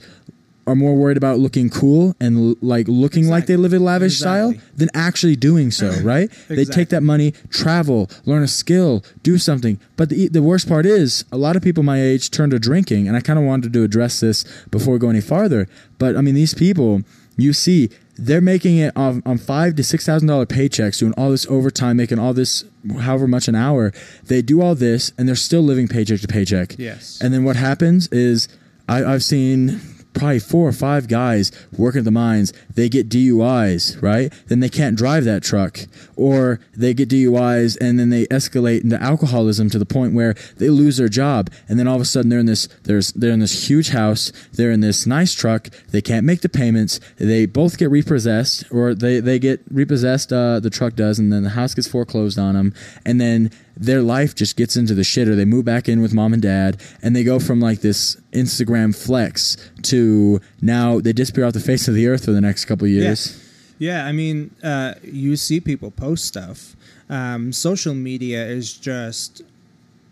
[0.67, 4.19] are more worried about looking cool and l- like looking like they live a lavish
[4.19, 6.29] style than actually doing so, right?
[6.47, 9.79] They take that money, travel, learn a skill, do something.
[9.97, 13.07] But the the worst part is a lot of people my age turn to drinking,
[13.07, 15.67] and I kind of wanted to address this before we go any farther.
[15.97, 17.01] But I mean, these people
[17.37, 17.89] you see.
[18.17, 21.97] They're making it on, on five to six thousand dollar paychecks, doing all this overtime,
[21.97, 22.63] making all this
[22.99, 23.91] however much an hour.
[24.25, 26.75] They do all this, and they're still living paycheck to paycheck.
[26.77, 27.19] Yes.
[27.19, 28.47] And then what happens is
[28.91, 29.79] I, I've seen
[30.13, 32.51] probably four or five guys working at the mines.
[32.75, 34.33] They get DUIs, right?
[34.47, 35.79] Then they can't drive that truck,
[36.17, 40.69] or they get DUIs and then they escalate into alcoholism to the point where they
[40.69, 41.49] lose their job.
[41.69, 44.33] And then all of a sudden they're in this there's they're in this huge house.
[44.51, 45.69] They're in this nice truck.
[45.91, 46.99] They can't make the payments.
[47.17, 50.33] They both get repossessed, or they they get repossessed.
[50.33, 52.73] Uh, the truck does, and then the house gets foreclosed on them.
[53.05, 53.51] And then
[53.81, 55.35] their life just gets into the shitter.
[55.35, 58.95] They move back in with mom and dad, and they go from like this Instagram
[58.95, 62.85] flex to now they disappear off the face of the earth for the next couple
[62.85, 63.37] of years.
[63.79, 66.75] Yeah, yeah, I mean, uh, you see people post stuff.
[67.09, 69.41] Um, social media is just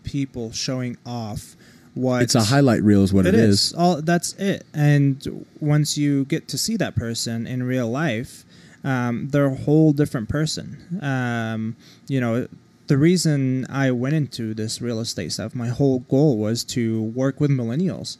[0.04, 1.56] people showing off
[1.94, 3.68] what It's a highlight reel, is what It it is.
[3.68, 3.74] is.
[3.74, 4.66] All that's it.
[4.74, 8.44] And once you get to see that person in real life,
[8.84, 11.00] um, they're a whole different person.
[11.02, 11.76] Um,
[12.08, 12.48] you know,
[12.90, 17.40] the reason I went into this real estate stuff, my whole goal was to work
[17.40, 18.18] with millennials.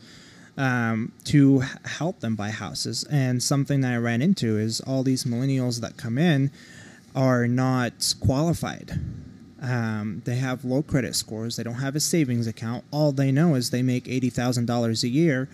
[0.58, 5.24] Um, to help them buy houses, and something that I ran into is all these
[5.24, 6.52] millennials that come in
[7.16, 9.00] are not qualified.
[9.62, 11.56] Um, they have low credit scores.
[11.56, 12.84] They don't have a savings account.
[12.92, 15.48] All they know is they make eighty thousand dollars a year,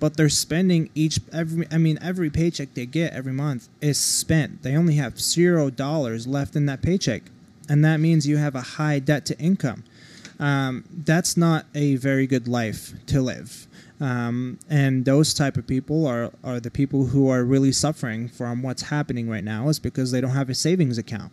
[0.00, 1.66] but they're spending each every.
[1.70, 4.62] I mean, every paycheck they get every month is spent.
[4.62, 7.22] They only have zero dollars left in that paycheck,
[7.70, 9.84] and that means you have a high debt to income.
[10.40, 13.68] Um, that's not a very good life to live.
[14.00, 18.62] Um, and those type of people are, are the people who are really suffering from
[18.62, 21.32] what's happening right now is because they don't have a savings account.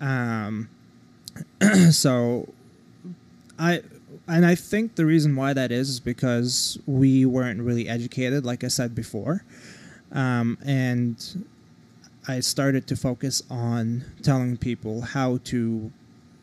[0.00, 0.68] Um,
[1.90, 2.52] so
[3.58, 3.82] I
[4.26, 8.62] and I think the reason why that is is because we weren't really educated, like
[8.62, 9.44] I said before,
[10.12, 11.46] um, and
[12.28, 15.90] I started to focus on telling people how to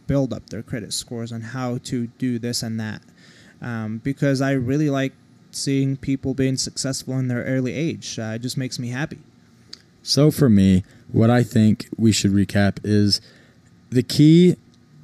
[0.07, 3.03] build up their credit scores and how to do this and that,
[3.61, 5.13] um, because I really like
[5.51, 8.17] seeing people being successful in their early age.
[8.17, 9.19] Uh, it just makes me happy.
[10.01, 13.21] So for me, what I think we should recap is
[13.91, 14.55] the key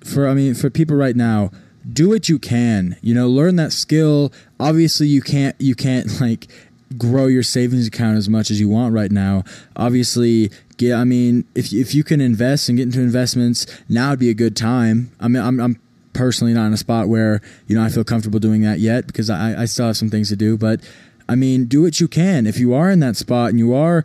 [0.04, 1.52] for I mean for people right now,
[1.92, 2.98] do what you can.
[3.02, 4.32] You know, learn that skill.
[4.60, 6.48] Obviously you can't you can't like
[6.98, 9.44] grow your savings account as much as you want right now.
[9.76, 14.20] Obviously, get I mean, if if you can invest and get into investments, now would
[14.20, 15.12] be a good time.
[15.20, 15.80] I mean, I'm I'm
[16.14, 19.30] personally not in a spot where, you know, I feel comfortable doing that yet because
[19.30, 20.82] I I still have some things to do, but
[21.30, 22.46] I mean, do what you can.
[22.46, 24.04] If you are in that spot and you are,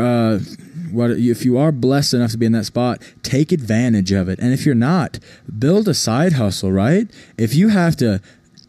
[0.00, 0.38] uh,
[0.92, 4.38] what if you are blessed enough to be in that spot, take advantage of it.
[4.38, 5.18] And if you're not,
[5.58, 6.70] build a side hustle.
[6.70, 7.10] Right?
[7.36, 8.20] If you have to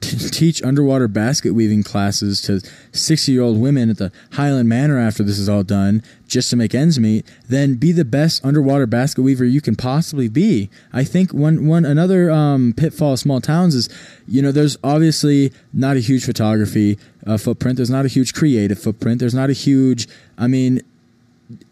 [0.01, 4.97] t- teach underwater basket weaving classes to 60 year old women at the Highland Manor
[4.97, 8.85] after this is all done just to make ends meet, then be the best underwater
[8.85, 10.69] basket weaver you can possibly be.
[10.93, 13.89] I think one, one another um, pitfall of small towns is,
[14.27, 17.77] you know, there's obviously not a huge photography uh, footprint.
[17.77, 19.19] There's not a huge creative footprint.
[19.19, 20.07] There's not a huge,
[20.38, 20.81] I mean,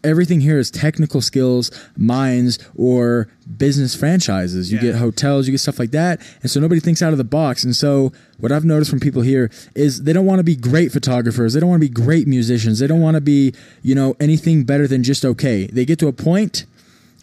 [0.02, 4.70] everything here is technical skills, mines, or business franchises.
[4.72, 4.82] You Yeah.
[4.92, 6.20] get hotels, you get stuff like that.
[6.42, 7.64] And so nobody thinks out of the box.
[7.64, 10.92] And so what I've noticed from people here is they don't want to be great
[10.92, 11.54] photographers.
[11.54, 12.78] They don't want to be great musicians.
[12.80, 15.66] They don't want to be, you know, anything better than just okay.
[15.72, 16.64] They get to a point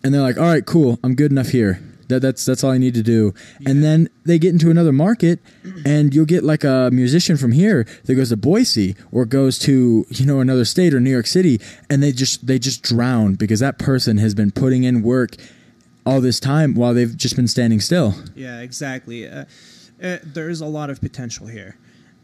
[0.03, 1.79] and they're like, all right, cool, I'm good enough here.
[2.07, 3.33] That, that's that's all I need to do.
[3.65, 5.39] And then they get into another market,
[5.85, 10.05] and you'll get like a musician from here that goes to Boise or goes to
[10.09, 13.59] you know another state or New York City, and they just they just drown because
[13.59, 15.35] that person has been putting in work
[16.05, 18.13] all this time while they've just been standing still.
[18.35, 19.27] Yeah, exactly.
[19.27, 19.45] Uh,
[20.01, 21.77] uh, there's a lot of potential here.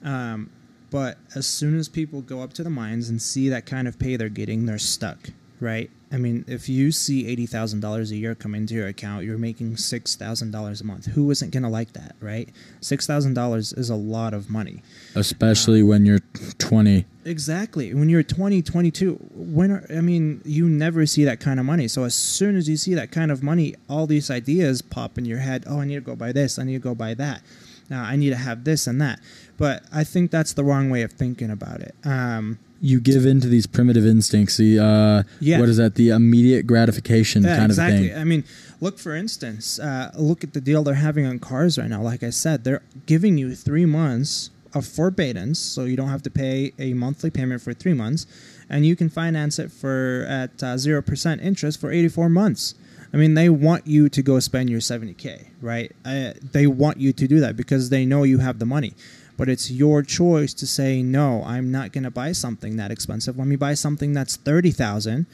[0.03, 0.49] Um,
[0.91, 3.97] but as soon as people go up to the mines and see that kind of
[3.97, 5.29] pay they're getting, they're stuck,
[5.61, 5.89] right?
[6.11, 10.81] I mean, if you see $80,000 a year come into your account, you're making $6,000
[10.81, 11.05] a month.
[11.05, 12.49] Who isn't going to like that, right?
[12.81, 14.81] $6,000 is a lot of money.
[15.15, 16.19] Especially when you're
[16.57, 17.05] 20.
[17.23, 17.93] Exactly.
[17.93, 21.87] When you're 20, 22, when are, I mean, you never see that kind of money.
[21.87, 25.23] So as soon as you see that kind of money, all these ideas pop in
[25.23, 25.63] your head.
[25.65, 26.59] Oh, I need to go buy this.
[26.59, 27.41] I need to go buy that.
[27.89, 29.19] Now I need to have this and that.
[29.57, 31.95] But I think that's the wrong way of thinking about it.
[32.03, 34.57] Um, You give in to these primitive instincts.
[34.57, 35.59] The uh, Yeah.
[35.59, 35.95] what is that?
[35.95, 38.07] The immediate gratification yeah, kind exactly.
[38.09, 38.21] of thing.
[38.21, 38.43] I mean,
[38.79, 42.01] look for instance, uh, look at the deal they're having on cars right now.
[42.01, 46.31] Like I said, they're giving you three months of forbearance, so you don't have to
[46.31, 48.25] pay a monthly payment for three months,
[48.69, 52.73] and you can finance it for at uh, zero percent interest for 84 months.
[53.13, 55.91] I mean, they want you to go spend your 70k, right?
[56.05, 58.93] Uh, they want you to do that because they know you have the money.
[59.41, 61.43] But it's your choice to say no.
[61.43, 63.39] I'm not going to buy something that expensive.
[63.39, 65.25] Let me buy something that's thirty thousand.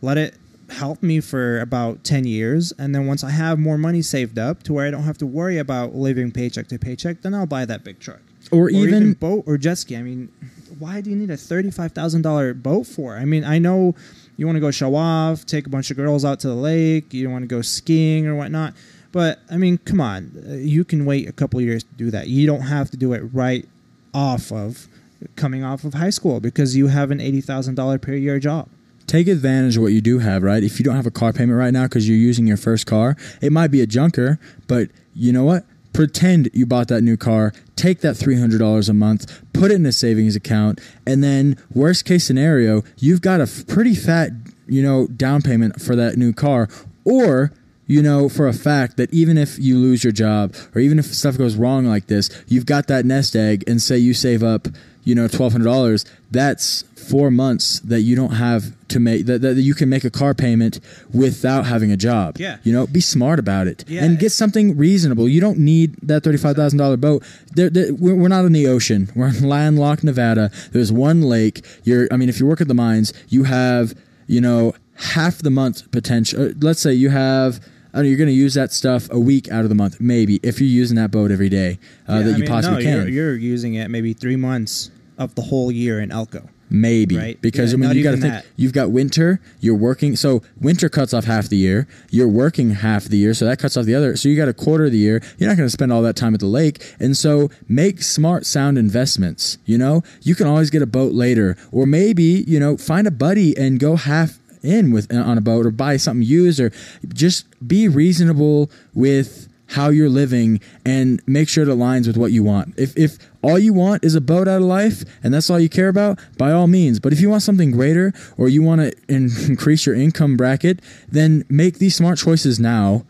[0.00, 0.34] Let it
[0.68, 4.62] help me for about 10 years and then once i have more money saved up
[4.62, 7.66] to where i don't have to worry about living paycheck to paycheck then i'll buy
[7.66, 8.20] that big truck
[8.50, 10.30] or, even, boat or jet ski i mean
[10.78, 13.94] why do you need a $35000 boat for i mean i know
[14.38, 17.12] you want to go show off take a bunch of girls out to the lake
[17.12, 18.72] you want to go skiing or whatnot
[19.12, 22.46] but i mean come on you can wait a couple years to do that you
[22.46, 23.68] don't have to do it right
[24.12, 24.88] off of
[25.36, 28.68] coming off of high school because you have an $80000 per year job
[29.12, 30.62] take advantage of what you do have, right?
[30.62, 33.16] If you don't have a car payment right now because you're using your first car,
[33.40, 35.64] it might be a junker, but you know what?
[35.92, 39.92] Pretend you bought that new car, take that $300 a month, put it in a
[39.92, 44.30] savings account, and then, worst case scenario, you've got a pretty fat,
[44.66, 46.68] you know, down payment for that new car.
[47.04, 47.52] Or
[47.92, 51.06] you know for a fact that even if you lose your job or even if
[51.06, 54.68] stuff goes wrong like this, you've got that nest egg and say you save up,
[55.04, 59.74] you know, $1,200, that's four months that you don't have to make that, that you
[59.74, 60.78] can make a car payment
[61.12, 62.36] without having a job.
[62.38, 62.58] Yeah.
[62.62, 64.04] You know, be smart about it Yeah.
[64.04, 65.28] and get something reasonable.
[65.28, 67.24] You don't need that $35,000 boat.
[67.54, 69.10] There, there, we're not in the ocean.
[69.16, 70.50] We're in landlocked Nevada.
[70.72, 71.64] There's one lake.
[71.84, 73.94] You're, I mean, if you work at the mines, you have,
[74.28, 76.52] you know, half the month potential.
[76.60, 77.60] Let's say you have,
[77.92, 80.00] I don't know, you're going to use that stuff a week out of the month,
[80.00, 81.78] maybe, if you're using that boat every day
[82.08, 82.98] uh, Yeah, that I you mean, possibly no, can.
[83.00, 86.48] You're, you're using it maybe three months of the whole year in Elko.
[86.74, 87.38] Maybe Right.
[87.42, 88.46] because Yeah, I mean you got to think that.
[88.56, 89.42] you've got winter.
[89.60, 91.86] You're working, so winter cuts off half the year.
[92.08, 94.16] You're working half the year, so that cuts off the other.
[94.16, 95.20] So you got a quarter of the year.
[95.36, 98.46] You're not going to spend all that time at the lake, and so make smart,
[98.46, 99.58] sound investments.
[99.66, 103.10] You know, you can always get a boat later, or maybe you know find a
[103.10, 106.70] buddy and go half in with on a boat, or buy something used, or
[107.12, 112.44] just be reasonable with how you're living and make sure it aligns with what you
[112.44, 112.74] want.
[112.78, 115.70] If if all you want is a boat out of life and that's all you
[115.70, 117.00] care about, by all means.
[117.00, 120.80] But if you want something greater or you want to in- increase your income bracket,
[121.08, 123.06] then make these smart choices now.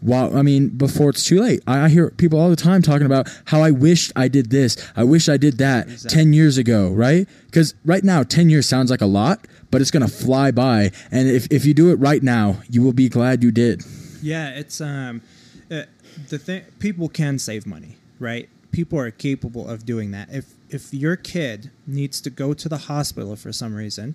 [0.00, 1.62] While I mean, before it's too late.
[1.66, 4.76] I, I hear people all the time talking about how I wished I did this,
[4.96, 6.16] I wish I did that Exactly.
[6.18, 7.28] ten years ago, right?
[7.46, 10.92] Because right now, ten years sounds like a lot, but it's gonna fly by.
[11.10, 13.82] And if if you do it right now, you will be glad you did.
[14.22, 15.22] Yeah, it's um,
[15.70, 15.82] uh,
[16.28, 16.62] the thing.
[16.78, 18.48] People can save money, right?
[18.72, 20.28] People are capable of doing that.
[20.30, 24.14] If if your kid needs to go to the hospital for some reason,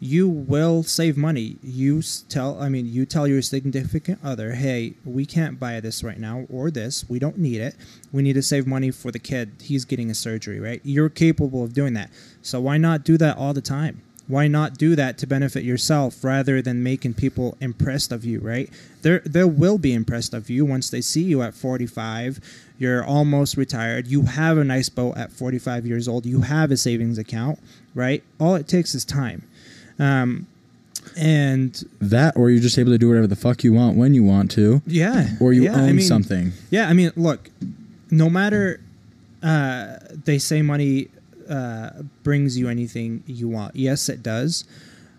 [0.00, 1.56] you will save money.
[1.62, 6.18] You tell, I mean, you tell your significant other, hey, we can't buy this right
[6.18, 7.06] now or this.
[7.08, 7.74] We don't need it.
[8.12, 9.52] We need to save money for the kid.
[9.62, 10.80] He's getting a surgery, right?
[10.84, 12.10] You're capable of doing that.
[12.42, 14.02] So why not do that all the time?
[14.26, 18.70] Why not do that to benefit yourself rather than making people impressed of you, right?
[19.02, 22.40] They they will be impressed of you once they see you at 45.
[22.78, 24.06] You're almost retired.
[24.06, 26.26] You have a nice boat at 45 years old.
[26.26, 27.58] You have a savings account,
[27.94, 28.22] right?
[28.40, 29.46] All it takes is time.
[29.98, 30.46] Um,
[31.16, 34.24] and That, or you're just able to do whatever the fuck you want when you
[34.24, 36.52] want to, yeah, or you yeah, own I mean, something.
[36.70, 37.50] Yeah, I mean, look,
[38.10, 38.80] no matter
[39.42, 41.08] uh, they say money
[41.48, 43.76] uh, brings you anything you want.
[43.76, 44.64] Yes, it does,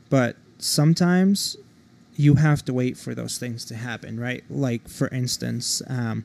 [0.09, 1.57] but sometimes
[2.15, 4.43] you have to wait for those things to happen, right?
[4.49, 6.23] Like for instance, um,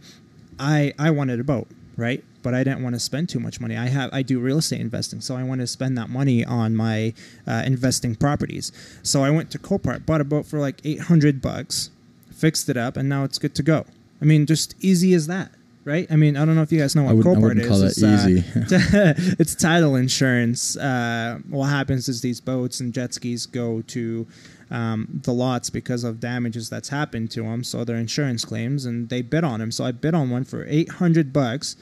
[0.58, 2.24] I I wanted a boat, right?
[2.42, 3.76] But I didn't want to spend too much money.
[3.76, 6.76] I have I do real estate investing, so I want to spend that money on
[6.76, 7.12] my
[7.46, 8.72] uh, investing properties.
[9.02, 11.90] So I went to Copart, bought a boat for like eight hundred bucks,
[12.32, 13.84] fixed it up, and now it's good to go.
[14.22, 15.50] I mean, just easy as that,
[15.84, 16.06] right?
[16.10, 17.68] I mean, I don't know if you guys know what I wouldn't, I wouldn't is.
[17.68, 18.44] call It's, uh, easy.
[19.38, 20.76] it's title insurance.
[20.76, 24.26] Uh, what happens is these boats and jet skis go to
[24.70, 27.64] um, the lots because of damages that's happened to them.
[27.64, 29.72] So their insurance claims, and they bid on them.
[29.72, 31.76] So I bid on one for eight hundred bucks,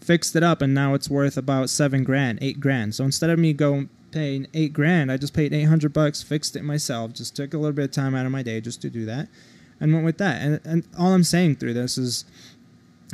[0.00, 2.94] fixed it up, and now it's worth about seven grand, eight grand.
[2.94, 6.54] So instead of me going paying eight grand, I just paid eight hundred bucks, fixed
[6.54, 7.12] it myself.
[7.12, 9.28] Just took a little bit of time out of my day just to do that,
[9.80, 10.40] and went with that.
[10.40, 12.24] And, and all I'm saying through this is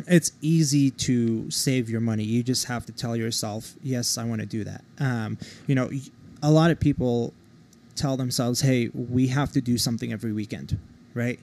[0.07, 2.25] it's easy to save your money.
[2.25, 4.83] You just have to tell yourself, yes, I want to do that.
[4.99, 5.91] Um, you know,
[6.43, 7.35] a lot of people
[7.95, 10.79] tell themselves, hey, we have to do something every weekend,
[11.15, 11.39] right?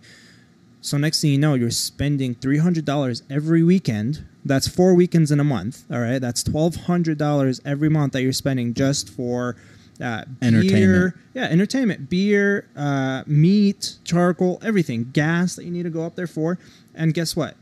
[0.82, 4.26] So next thing you know, you're spending three hundred dollars every weekend.
[4.46, 5.84] That's four weekends in a month.
[5.92, 9.58] All right, that's twelve hundred dollars every month that you're spending just for
[10.02, 10.72] uh, Entertainment.
[10.72, 16.16] Beer, yeah, entertainment, beer, uh, meat, charcoal, everything, gas that you need to go up
[16.16, 16.58] there for.
[16.96, 17.56] And guess what?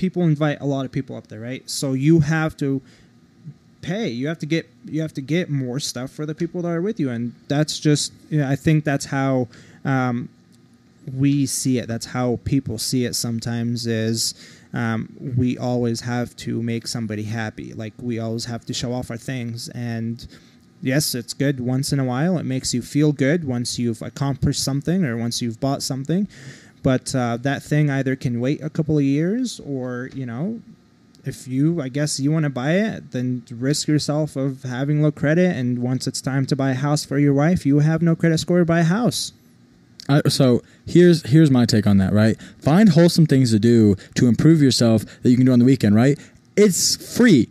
[0.00, 1.68] People invite a lot of people up there, right?
[1.68, 2.80] So you have to
[3.82, 4.08] pay.
[4.08, 6.80] You have to get you have to get more stuff for the people that are
[6.80, 9.48] with you, and that's just you know, I think that's how
[9.84, 10.30] um,
[11.14, 11.86] we see it.
[11.86, 13.14] That's how people see it.
[13.14, 14.32] Sometimes is
[14.72, 17.74] um, we always have to make somebody happy.
[17.74, 20.26] Like we always have to show off our things and.
[20.82, 22.38] Yes, it's good once in a while.
[22.38, 26.26] It makes you feel good once you've accomplished something or once you've bought something.
[26.82, 30.60] But uh, that thing either can wait a couple of years or, you know,
[31.24, 35.12] if you, I guess, you want to buy it, then risk yourself of having low
[35.12, 35.54] credit.
[35.54, 38.38] And once it's time to buy a house for your wife, you have no credit
[38.38, 39.32] score to buy a house.
[40.08, 42.12] I, so here's here's my take on that.
[42.12, 45.64] Right, find wholesome things to do to improve yourself that you can do on the
[45.64, 45.94] weekend.
[45.94, 46.18] Right,
[46.56, 47.50] it's free.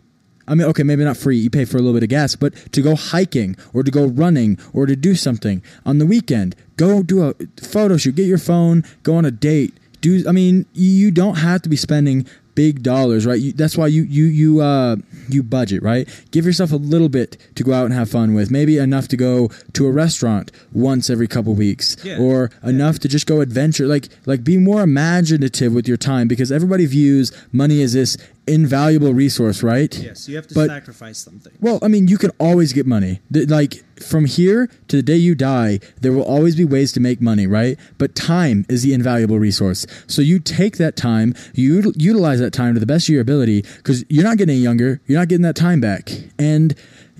[0.50, 1.36] I mean, okay, maybe not free.
[1.38, 4.06] You pay for a little bit of gas, but to go hiking or to go
[4.06, 8.16] running or to do something on the weekend, go do a photo shoot.
[8.16, 9.72] Get your phone, go on a date.
[10.00, 12.26] Do I mean you don't have to be spending
[12.56, 13.38] big dollars, right?
[13.40, 14.96] You, that's why you you you uh,
[15.28, 16.08] you budget, right?
[16.30, 18.50] Give yourself a little bit to go out and have fun with.
[18.50, 22.18] Maybe enough to go to a restaurant once every couple weeks, Yeah.
[22.18, 22.70] or Yeah.
[22.70, 23.86] enough to just go adventure.
[23.86, 28.16] Like like be more imaginative with your time because everybody views money as this
[28.52, 29.96] invaluable resource, right?
[29.98, 31.52] Yes, you have to But- sacrifice something.
[31.60, 33.20] Well, I mean, you can always get money.
[33.32, 37.20] Like from here to the day you die, there will always be ways to make
[37.20, 37.78] money, right?
[37.98, 39.86] But time is the invaluable resource.
[40.06, 43.64] So you take that time, you utilize that time to the best of your ability
[43.76, 45.00] because you're not getting any younger.
[45.06, 46.10] You're not getting that time back.
[46.38, 46.74] And,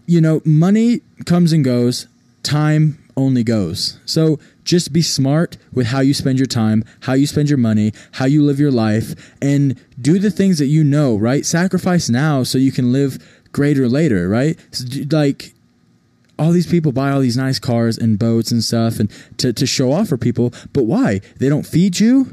[0.07, 2.07] you know, money comes and goes,
[2.43, 3.99] time only goes.
[4.07, 4.39] So
[4.71, 8.25] just be smart with how you spend your time, how you spend your money, how
[8.25, 11.45] you live your life, and do the things that you know, right?
[11.45, 13.19] Sacrifice now so you can live
[13.51, 14.57] greater later, right?
[14.71, 15.55] So, like,
[16.39, 19.67] all these people buy all these nice cars and boats and stuff and to, to
[19.67, 22.25] show off for people but why they don't feed you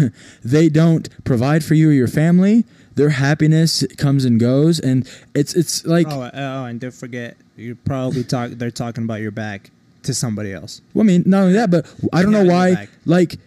[0.42, 2.64] they don't provide for you or your family
[2.94, 7.36] their happiness comes and goes and it's it's like oh, uh, oh, and don't forget,
[7.56, 8.50] you're probably talk.
[8.52, 9.70] They're talking about your back
[10.04, 10.80] to somebody else.
[10.94, 12.88] Well, I mean, not only that, but I don't know why.
[13.04, 13.38] Like,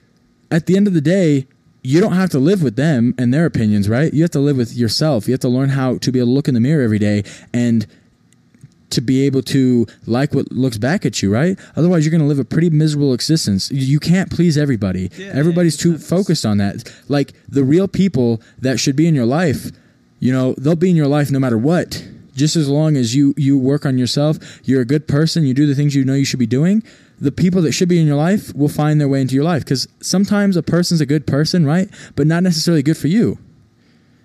[0.51, 1.47] at the end of the day,
[1.81, 4.13] you don't have to live with them and their opinions, right?
[4.13, 5.27] You have to live with yourself.
[5.27, 7.23] You have to learn how to be able to look in the mirror every day
[7.53, 7.85] and
[8.91, 11.57] to be able to like what looks back at you, right?
[11.75, 13.71] Otherwise, you're going to live a pretty miserable existence.
[13.71, 15.09] You- can't please everybody.
[15.17, 16.93] Yeah, Everybody's too focused on that.
[17.09, 19.71] Like the real people that should be in your life,
[20.19, 22.05] you know, they'll be in your life no matter what.
[22.33, 25.65] Just as long as you you work on yourself, you're a good person, you do
[25.65, 26.83] the things you know you should be doing.
[27.19, 29.63] The people that should be in your life will find their way into your life
[29.63, 31.89] because sometimes a person's a good person, right?
[32.15, 33.37] But not necessarily good for you.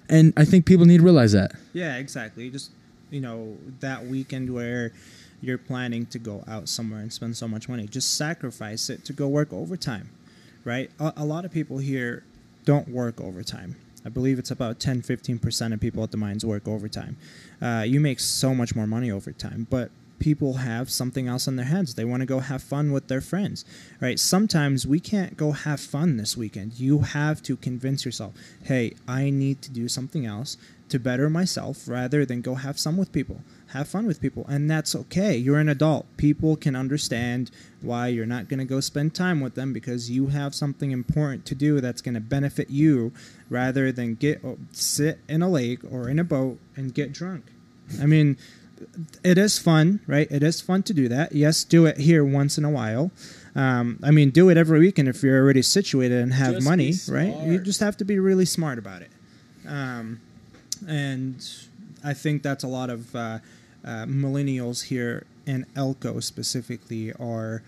[0.09, 1.53] And I think people need to realize that.
[1.75, 2.51] Yeah, exactly.
[2.51, 2.71] Just
[3.11, 4.93] you know that weekend where
[5.41, 9.13] you're planning to go out somewhere and spend so much money, just sacrifice it to
[9.13, 10.11] go work overtime,
[10.65, 10.91] right?
[10.99, 12.25] A, a lot of people here
[12.65, 13.77] don't work overtime.
[14.05, 17.17] I believe it's about 10 15% of people at the mines work overtime.
[17.61, 19.67] Uh, you make so much more money over time.
[19.69, 21.95] but people have something else in their heads.
[21.95, 23.65] They want to go have fun with their friends,
[24.01, 24.19] right?
[24.19, 26.79] Sometimes we can't go have fun this weekend.
[26.79, 28.35] You have to convince yourself,
[28.65, 30.57] hey, I need to do something else
[30.89, 33.41] to better myself rather than go have some with people.
[33.73, 35.37] Have fun with people, and that's okay.
[35.37, 36.07] You're an adult.
[36.17, 37.51] People can understand
[37.83, 41.45] why you're not going to go spend time with them because you have something important
[41.47, 43.13] to do that's going to benefit you
[43.51, 44.41] rather than get
[44.73, 47.45] sit in a lake or in a boat and get drunk.
[48.01, 48.39] I mean,
[49.23, 50.31] it is fun, right?
[50.31, 51.33] It is fun to do that.
[51.33, 53.11] Yes, do it here once in a while.
[53.55, 56.95] Um, I mean, do it every weekend if you're already situated and have Just money,
[57.09, 57.37] right?
[57.45, 59.11] You just have to be really smart about it.
[59.67, 60.21] Um,
[60.87, 61.45] and
[62.05, 63.39] I think that's a lot of uh,
[63.85, 67.63] uh, millennials here in Elko specifically are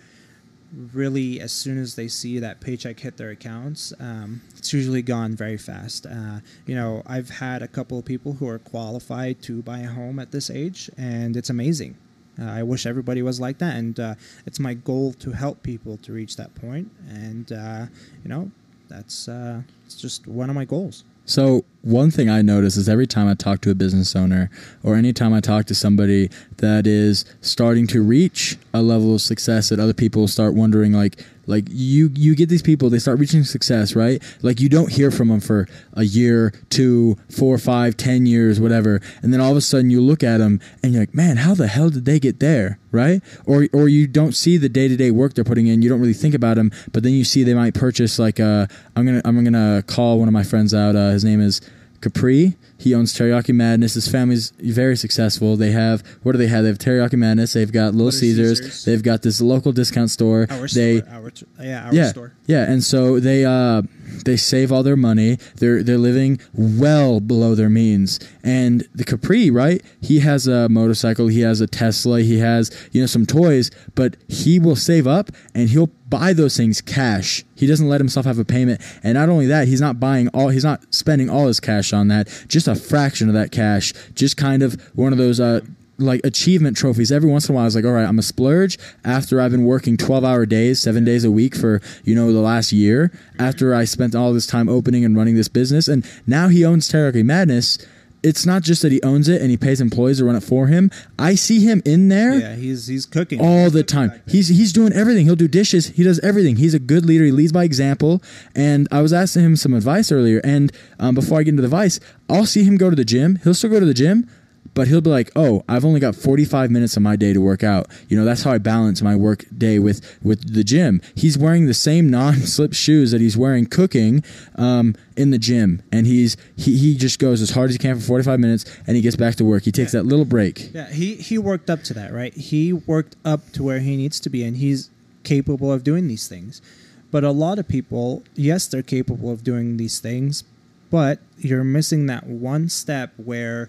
[0.92, 5.34] really as soon as they see that paycheck hit their accounts, um, it's usually gone
[5.34, 6.06] very fast.
[6.06, 9.88] Uh, you know, I've had a couple of people who are qualified to buy a
[9.88, 11.96] home at this age, and it's amazing.
[12.40, 14.14] Uh, I wish everybody was like that, and uh,
[14.46, 16.90] it's my goal to help people to reach that point.
[17.08, 17.86] And uh,
[18.22, 18.50] you know,
[18.88, 21.04] that's uh, it's just one of my goals.
[21.26, 24.50] So one thing I notice is every time I talk to a business owner
[24.82, 29.70] or anytime I talk to somebody that is starting to reach a level of success
[29.70, 33.42] that other people start wondering like like you you get these people they start reaching
[33.44, 34.22] success right?
[34.42, 39.00] Like you don't hear from them for a year two four five ten years whatever.
[39.22, 41.54] And then all of a sudden you look at them and you're like man how
[41.54, 42.78] the hell did they get there?
[42.92, 43.22] Right?
[43.46, 45.82] Or or you don't see the day-to-day work they're putting in.
[45.82, 48.66] You don't really think about them but then you see they might purchase like uh
[48.96, 51.60] i'm gonna i'm gonna call one of my friends out uh, his name is
[52.00, 52.56] Capri.
[52.78, 53.94] He owns Teriyaki Madness.
[53.94, 55.56] His family's very successful.
[55.56, 56.62] They have what do they have?
[56.62, 57.52] They have Teriyaki Madness.
[57.52, 58.58] They've got Little Caesars.
[58.58, 58.84] Caesars.
[58.84, 60.46] They've got this local discount store.
[60.50, 62.32] Our they store, our, yeah, our yeah store.
[62.46, 63.82] yeah, and so they uh
[64.24, 65.36] they save all their money.
[65.56, 68.20] They're they're living well below their means.
[68.42, 69.82] And the Capri, right?
[70.00, 74.16] He has a motorcycle, he has a Tesla, he has, you know, some toys, but
[74.28, 77.44] he will save up and he'll buy those things cash.
[77.54, 78.80] He doesn't let himself have a payment.
[79.02, 82.08] And not only that, he's not buying all he's not spending all his cash on
[82.08, 83.92] that, just a fraction of that cash.
[84.14, 85.60] Just kind of one of those uh
[86.00, 87.62] like achievement trophies every once in a while.
[87.62, 90.80] I was like, all right, I'm a splurge after I've been working 12 hour days,
[90.80, 94.46] seven days a week for, you know, the last year after I spent all this
[94.46, 95.88] time opening and running this business.
[95.88, 97.78] And now he owns Teriyaki Madness.
[98.22, 100.66] It's not just that he owns it and he pays employees to run it for
[100.66, 100.90] him.
[101.18, 104.12] I see him in there Yeah, he's he's cooking all the time.
[104.28, 105.24] He's he's doing everything.
[105.24, 105.86] He'll do dishes.
[105.86, 106.56] He does everything.
[106.56, 107.24] He's a good leader.
[107.24, 108.22] He leads by example.
[108.54, 110.42] And I was asking him some advice earlier.
[110.44, 111.98] And um, before I get into the advice,
[112.28, 113.38] I'll see him go to the gym.
[113.42, 114.28] He'll still go to the gym,
[114.74, 117.62] but he'll be like, "Oh, I've only got 45 minutes of my day to work
[117.62, 121.00] out." You know, that's how I balance my work day with with the gym.
[121.14, 124.22] He's wearing the same non-slip shoes that he's wearing cooking
[124.56, 127.98] um, in the gym, and he's he he just goes as hard as he can
[127.98, 129.64] for 45 minutes, and he gets back to work.
[129.64, 130.72] He takes that little break.
[130.72, 132.34] Yeah, he he worked up to that, right?
[132.34, 134.90] He worked up to where he needs to be, and he's
[135.24, 136.62] capable of doing these things.
[137.10, 140.44] But a lot of people, yes, they're capable of doing these things,
[140.90, 143.68] but you're missing that one step where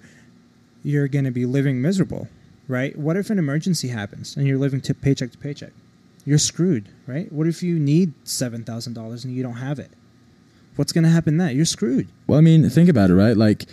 [0.84, 2.27] you're going to be living miserable,
[2.67, 2.97] right?
[2.97, 5.71] What if an emergency happens and you're living to paycheck to paycheck?
[6.25, 7.32] You're screwed, right?
[7.32, 9.91] What if you need seven thousand dollars and you don't have it?
[10.75, 11.55] What's going to happen then?
[11.55, 12.07] You're screwed.
[12.27, 13.36] Well, I mean, think about it, right?
[13.36, 13.65] Like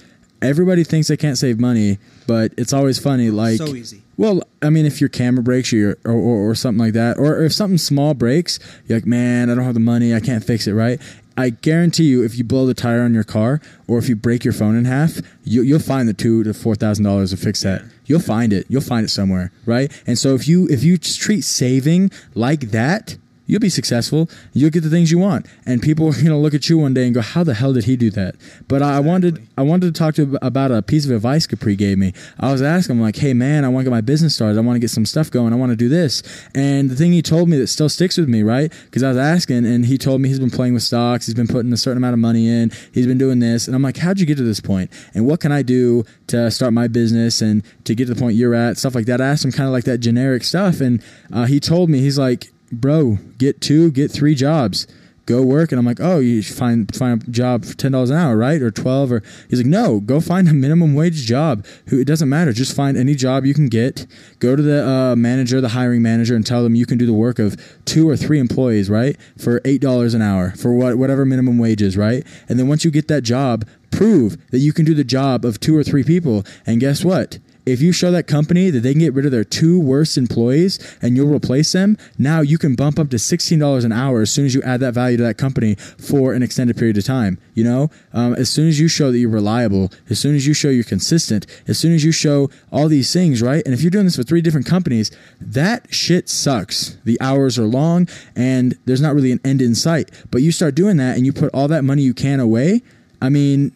[0.43, 3.31] everybody thinks they can't save money, but it's always funny.
[3.31, 4.03] Like, so easy.
[4.17, 7.43] well, I mean, if your camera breaks or, or, or or something like that, or
[7.43, 10.67] if something small breaks, you're like, man, I don't have the money, I can't fix
[10.67, 11.01] it, right?
[11.39, 14.45] I guarantee you, if you blow the tire on your car, or if you break
[14.45, 17.63] your phone in half, you, you'll find the two to four thousand dollars to fix
[17.63, 17.83] that.
[18.07, 18.67] You'll find it.
[18.69, 19.93] You'll find it somewhere, right?
[20.07, 23.17] And so if you if you just treat saving like that,
[23.49, 24.31] you'll be successful.
[24.53, 27.07] You'll get the things you want, and people are gonna look at you one day
[27.07, 28.37] and go, "How the hell did he do that?"
[28.69, 31.75] But I wanted I wanted to talk to you about a piece of advice Capri
[31.75, 32.13] gave me.
[32.39, 34.57] I was asking him like, "Hey man, I want to get my business started.
[34.57, 35.53] I want to get some stuff going.
[35.53, 36.23] I want to do this."
[36.55, 38.73] And the thing he told me that still sticks with me, right?
[38.85, 41.27] Because I was asking, and he told me he's been playing with stocks.
[41.27, 42.71] He's been putting a certain amount of money in.
[42.93, 44.93] He's been doing this, and I'm like, "How'd you get to this point?
[45.15, 48.37] And what can I do to start my business and to get to the point
[48.37, 48.77] you're at?
[48.77, 51.61] Stuff like that." I asked him kind of like that generic stuff, and uh, he
[51.61, 54.87] told me he's like, "Bro, get two, get three jobs."
[55.29, 58.17] go work and I'm like, oh, you find find a job for ten dollars an
[58.17, 58.61] hour, right?
[58.63, 61.67] Or twelve or he's like, no, go find a minimum wage job.
[61.89, 64.07] Who it doesn't matter, just find any job you can get.
[64.39, 67.13] Go to the uh, manager, the hiring manager, and tell them you can do the
[67.13, 69.17] work of two or three employees, right?
[69.37, 72.27] For eight dollars an hour, for what whatever minimum wage is, right?
[72.49, 75.61] And then once you get that job, prove that you can do the job of
[75.61, 76.45] two or three people.
[76.67, 77.39] And guess what?
[77.73, 80.79] If you show that company that they can get rid of their two worst employees
[81.03, 84.47] and you'll replace them, now you can bump up to $16 an hour as soon
[84.47, 87.39] as you add that value to that company for an extended period of time.
[87.53, 90.55] You know, um, as soon as you show that you're reliable, as soon as you
[90.55, 93.63] show you're consistent, as soon as you show all these things, right?
[93.65, 95.11] And if you're doing this for three different companies,
[95.41, 96.97] that shit sucks.
[97.05, 100.11] The hours are long and there's not really an end in sight.
[100.31, 102.83] But you start doing that and you put all that money you can away.
[103.21, 103.73] I mean,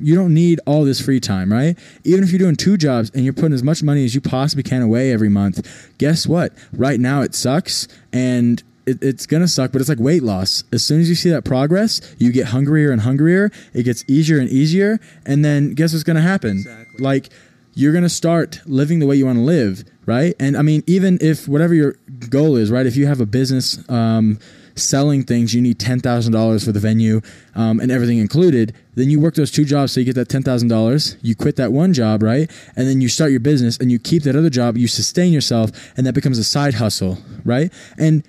[0.00, 1.78] you don't need all this free time, right?
[2.04, 4.62] Even if you're doing two jobs and you're putting as much money as you possibly
[4.62, 6.52] can away every month, guess what?
[6.72, 10.64] Right now it sucks and it, it's gonna suck, but it's like weight loss.
[10.72, 13.50] As soon as you see that progress, you get hungrier and hungrier.
[13.72, 16.58] It gets easier and easier, and then guess what's gonna happen?
[16.58, 17.04] Exactly.
[17.04, 17.28] Like
[17.74, 20.34] you're gonna start living the way you want to live, right?
[20.40, 21.94] And I mean, even if whatever your
[22.28, 22.86] goal is, right?
[22.86, 24.38] If you have a business um,
[24.74, 27.20] selling things, you need ten thousand dollars for the venue
[27.54, 28.74] um, and everything included.
[28.94, 31.16] Then you work those two jobs, so you get that ten thousand dollars.
[31.22, 32.50] You quit that one job, right?
[32.76, 34.76] And then you start your business, and you keep that other job.
[34.76, 37.72] You sustain yourself, and that becomes a side hustle, right?
[37.98, 38.22] And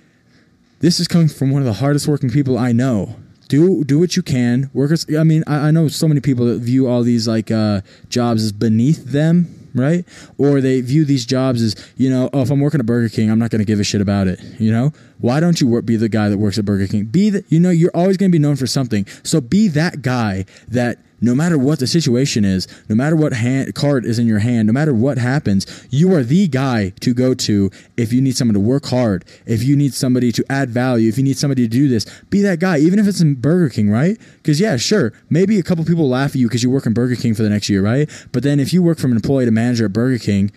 [0.80, 3.16] this is coming from one of the hardest working people I know.
[3.48, 4.70] Do do what you can.
[4.72, 5.06] Workers.
[5.14, 8.42] I mean, I, I know so many people that view all these like uh, jobs
[8.42, 10.04] as beneath them, right?
[10.38, 13.30] Or they view these jobs as you know, oh, if I'm working at Burger King,
[13.30, 14.40] I'm not going to give a shit about it.
[14.58, 17.04] You know, why don't you work, be the guy that works at Burger King?
[17.04, 19.06] Be the you know, you're always going to be known for something.
[19.22, 23.74] So be that guy that no matter what the situation is, no matter what hand,
[23.74, 27.34] card is in your hand, no matter what happens, you are the guy to go
[27.34, 31.08] to if you need someone to work hard, if you need somebody to add value,
[31.08, 32.04] if you need somebody to do this.
[32.30, 34.18] Be that guy, even if it's in Burger King, right?
[34.36, 37.16] Because, yeah, sure, maybe a couple people laugh at you because you work in Burger
[37.16, 38.10] King for the next year, right?
[38.32, 40.52] But then if you work from an employee to manager at Burger King,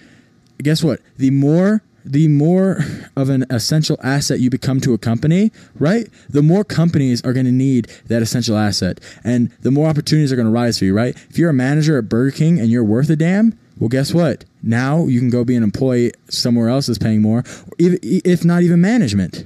[0.62, 1.00] guess what?
[1.18, 1.82] The more
[2.12, 2.80] the more
[3.16, 6.08] of an essential asset you become to a company, right?
[6.30, 10.36] The more companies are going to need that essential asset, and the more opportunities are
[10.36, 11.16] going to rise for you, right?
[11.30, 14.46] If you're a manager at Burger King and you're worth a damn, well, guess what?
[14.64, 17.44] Now you can go be an employee somewhere else that's paying more,
[17.78, 19.46] if not even management.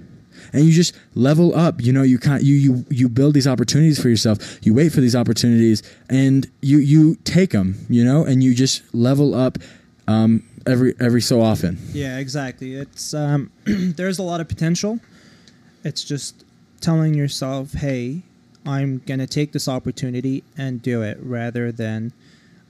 [0.54, 1.82] and you just level up.
[1.82, 4.60] You know, you you you you build these opportunities for yourself.
[4.64, 7.86] You wait for these opportunities, and you you take them.
[7.90, 9.58] You know, and you just level up.
[10.08, 11.78] Um, every every so often.
[11.94, 12.76] Yeah, exactly.
[12.76, 15.00] It's um, there's a lot of potential.
[15.84, 16.46] It's just
[16.80, 18.24] telling yourself, "Hey,
[18.66, 22.14] I'm gonna take this opportunity and do it," rather than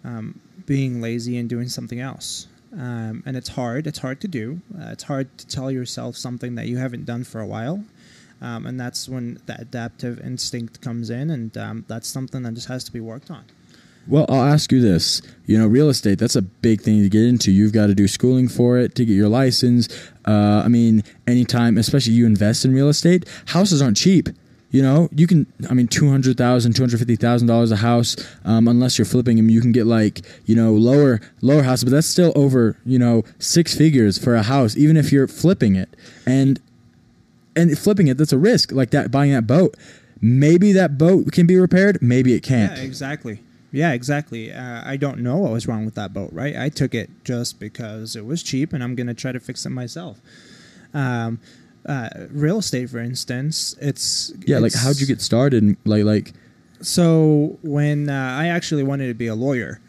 [0.04, 2.48] um, being lazy and doing something else.
[2.74, 3.86] Um, and it's hard.
[3.86, 4.62] It's hard to do.
[4.80, 7.84] Uh, it's hard to tell yourself something that you haven't done for a while.
[8.42, 12.68] Um, and that's when the adaptive instinct comes in, and um, that's something that just
[12.70, 13.46] has to be worked on.
[14.12, 15.22] Well, I'll ask you this.
[15.46, 17.50] You know, real estate, that's a big thing to get into.
[17.50, 19.88] You've got to do schooling for it to get your license.
[20.28, 24.28] Uh, I mean, anytime, especially you invest in real estate, houses aren't cheap.
[24.70, 29.50] You know, you can, I mean, $200,000, $250,000 a house, um, unless you're flipping them,
[29.50, 33.24] you can get like, you know, lower, lower houses, but that's still over, you know,
[33.40, 35.96] six figures for a house, even if you're flipping it.
[36.26, 36.60] And,
[37.56, 38.74] and flipping it, that's a risk.
[38.74, 39.78] Like that, buying that boat.
[40.20, 42.02] Maybe that boat can be repaired.
[42.02, 42.76] Maybe it can't.
[42.78, 43.42] Yeah, exactly.
[43.72, 44.52] Yeah, exactly.
[44.52, 46.56] Uh, I don't know what was wrong with that boat, right?
[46.58, 49.70] I took it just because it was cheap, and I'm gonna try to fix it
[49.70, 50.20] myself.
[50.94, 51.40] Um,
[51.86, 54.58] uh, real estate, for instance, it's yeah.
[54.58, 55.78] it's, like, how'd you get started?
[55.86, 56.34] Like, like.
[56.82, 59.80] So when uh, I actually wanted to be a lawyer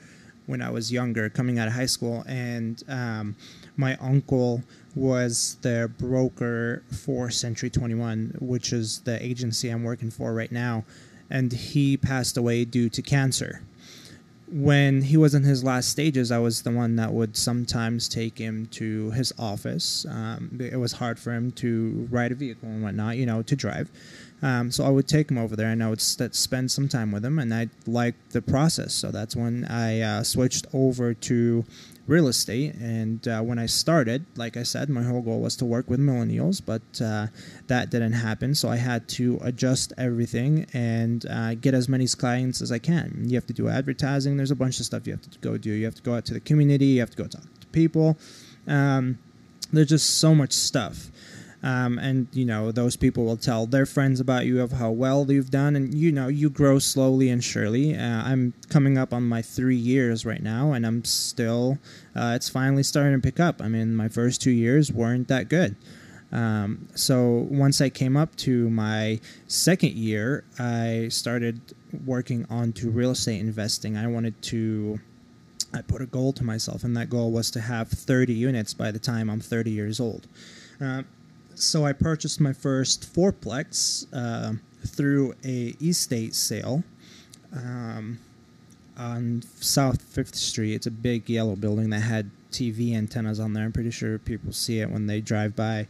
[0.46, 3.36] when I was younger, coming out of high school, and um,
[3.76, 4.62] my uncle
[4.94, 10.84] was the broker for Century 21, which is the agency I'm working for right now,
[11.30, 13.62] and he passed away due to cancer
[14.52, 18.36] when he was in his last stages, I was the one that would sometimes take
[18.36, 20.04] him to his office.
[20.08, 23.56] Um, it was hard for him to ride a vehicle and whatnot, you know, to
[23.56, 23.90] drive.
[24.42, 27.12] Um, so I would take him over there and I would st- spend some time
[27.12, 28.92] with him, and I liked the process.
[28.92, 31.64] So that's when I uh, switched over to
[32.06, 32.74] real estate.
[32.74, 36.00] And uh, when I started, like I said, my whole goal was to work with
[36.00, 37.28] millennials, but uh,
[37.68, 38.54] that didn't happen.
[38.54, 43.24] So I had to adjust everything and uh, get as many clients as I can.
[43.26, 44.36] You have to do advertising.
[44.36, 45.70] There's a bunch of stuff you have to go do.
[45.70, 46.86] You have to go out to the community.
[46.86, 48.18] You have to go talk to people.
[48.66, 49.18] Um,
[49.72, 51.11] there's just so much stuff.
[51.64, 55.30] Um, and you know those people will tell their friends about you of how well
[55.30, 55.76] you've done.
[55.76, 57.96] And you know you grow slowly and surely.
[57.96, 61.78] Uh, i'm coming up on my three years right now and i'm still
[62.16, 63.62] uh, it's finally starting to pick up.
[63.62, 65.76] I mean my first two years weren't that good.
[66.32, 71.60] Um, so once i came up to my second year i started
[72.06, 73.96] working on to real estate investing.
[73.96, 74.98] I wanted to
[75.72, 78.90] i put a goal to myself and that goal was to have 30 units by
[78.90, 80.26] the time i'm 30 years old.
[80.80, 81.02] Uh,
[81.54, 84.54] so I purchased my first fourplex uh,
[84.86, 86.82] through a estate sale
[87.54, 88.18] um,
[88.96, 90.74] on South Fifth Street.
[90.74, 93.64] It's a big yellow building that had TV antennas on there.
[93.64, 95.86] I'm pretty sure people see it when they drive by.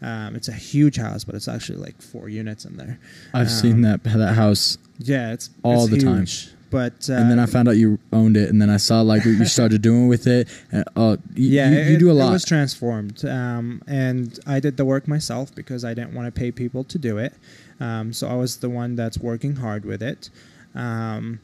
[0.00, 2.98] Um, it's a huge house, but it's actually like four units in there.
[3.32, 6.26] I've Um, seen that that house Yeah, it's all it's the time.
[6.72, 9.26] But uh, and then I found out you owned it, and then I saw like
[9.26, 10.48] what you started doing with it.
[10.72, 12.30] And, uh, you, yeah, you, you it, do a lot.
[12.30, 16.40] It was transformed, um, and I did the work myself because I didn't want to
[16.40, 17.34] pay people to do it.
[17.78, 20.30] Um, so I was the one that's working hard with it,
[20.74, 21.40] um,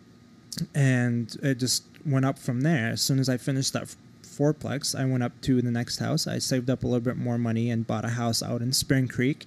[0.75, 2.89] and it just went up from there.
[2.89, 6.27] As soon as I finished that fourplex, I went up to the next house.
[6.27, 9.09] I saved up a little bit more money and bought a house out in Spring
[9.09, 9.45] Creek,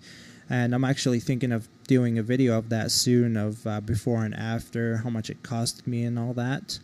[0.47, 4.33] and I'm actually thinking of doing a video of that soon of uh, before and
[4.33, 6.79] after, how much it cost me and all that.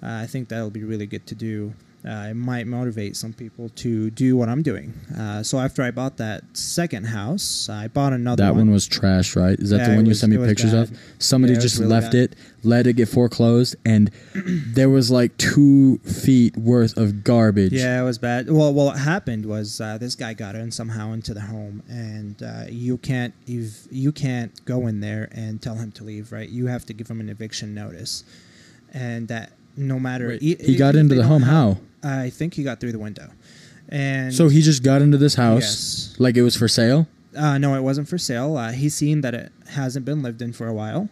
[0.00, 1.74] Uh, I think that'll be really good to do.
[2.06, 4.92] Uh, it might motivate some people to do what I'm doing.
[5.18, 8.66] Uh, so after I bought that second house, I bought another that one.
[8.66, 9.58] one was trash, right?
[9.58, 10.90] Is that Yeah, the one you was- sent me pictures bad.
[10.90, 10.98] of?
[11.18, 12.20] Somebody Yeah, just really left bad.
[12.32, 17.72] it, let it get foreclosed, and there was like two feet worth of garbage.
[17.72, 18.50] Yeah, it was bad.
[18.50, 22.42] Well, well, what happened was uh, this guy got in somehow into the home, and
[22.42, 26.48] uh, you can't you you can't go in there and tell him to leave, right?
[26.50, 28.24] You have to give him an eviction notice,
[28.92, 31.42] and that no matter Wait, e- he got into the home.
[31.42, 31.78] How?
[32.02, 33.30] I think he got through the window,
[33.88, 36.14] and So he just got into this house Yes.
[36.18, 37.06] like it was for sale.
[37.36, 38.56] Uh, no, it wasn't for sale.
[38.56, 41.08] Uh, he's seen that it hasn't been lived in for a while.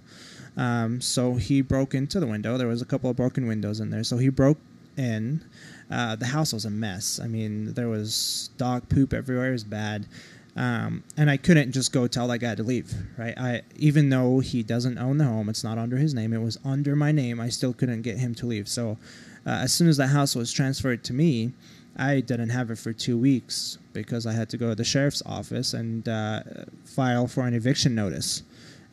[0.57, 2.57] Um, so he broke into the window.
[2.59, 4.05] There was a couple of broken windows in there.
[4.05, 4.59] So he broke
[4.97, 5.43] in.
[5.91, 7.19] Uh, the house was a mess.
[7.23, 9.49] I mean, there was dog poop everywhere.
[9.49, 10.07] It was bad.
[10.55, 13.37] Um, and I couldn't just go tell that guy to leave, right?
[13.39, 16.33] I even though he doesn't own the home, it's not under his name.
[16.33, 17.41] It was under my name.
[17.41, 18.69] I still couldn't get him to leave.
[18.69, 18.99] So
[19.47, 21.53] uh, as soon as the house was transferred to me,
[21.97, 25.23] I didn't have it for two weeks because I had to go to the sheriff's
[25.25, 26.43] office and uh,
[26.85, 28.43] file for an eviction notice.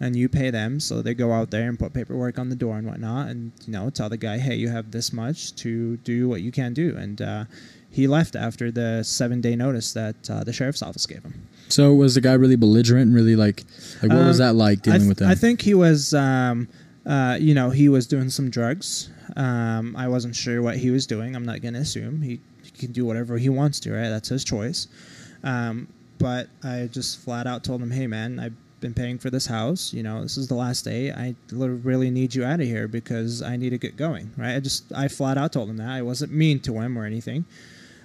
[0.01, 2.77] And you pay them, so they go out there and put paperwork on the door
[2.77, 6.29] and whatnot, and you know tell the guy, hey, you have this much to do
[6.29, 6.95] what you can do.
[6.95, 7.45] And uh,
[7.91, 11.47] he left after the seven day notice that uh, the sheriff's office gave him.
[11.69, 13.63] So was the guy really belligerent and really like
[14.01, 15.29] like what was Um, that like dealing th- with that?
[15.29, 16.67] I think he was, um,
[17.05, 19.09] uh, you know, he was doing some drugs.
[19.35, 21.35] Um, I wasn't sure what he was doing.
[21.35, 24.09] I'm not going to assume he, he can do whatever he wants to, right?
[24.09, 24.87] That's his choice.
[25.43, 25.87] Um,
[26.17, 29.93] but I just flat out told him, "Hey, man, I've been paying for this house.
[29.93, 31.11] You know, this is the last day.
[31.11, 34.55] I really need you out of here because I need to get going." Right?
[34.55, 35.89] I just I flat out told him that.
[35.89, 37.45] I wasn't mean to him or anything.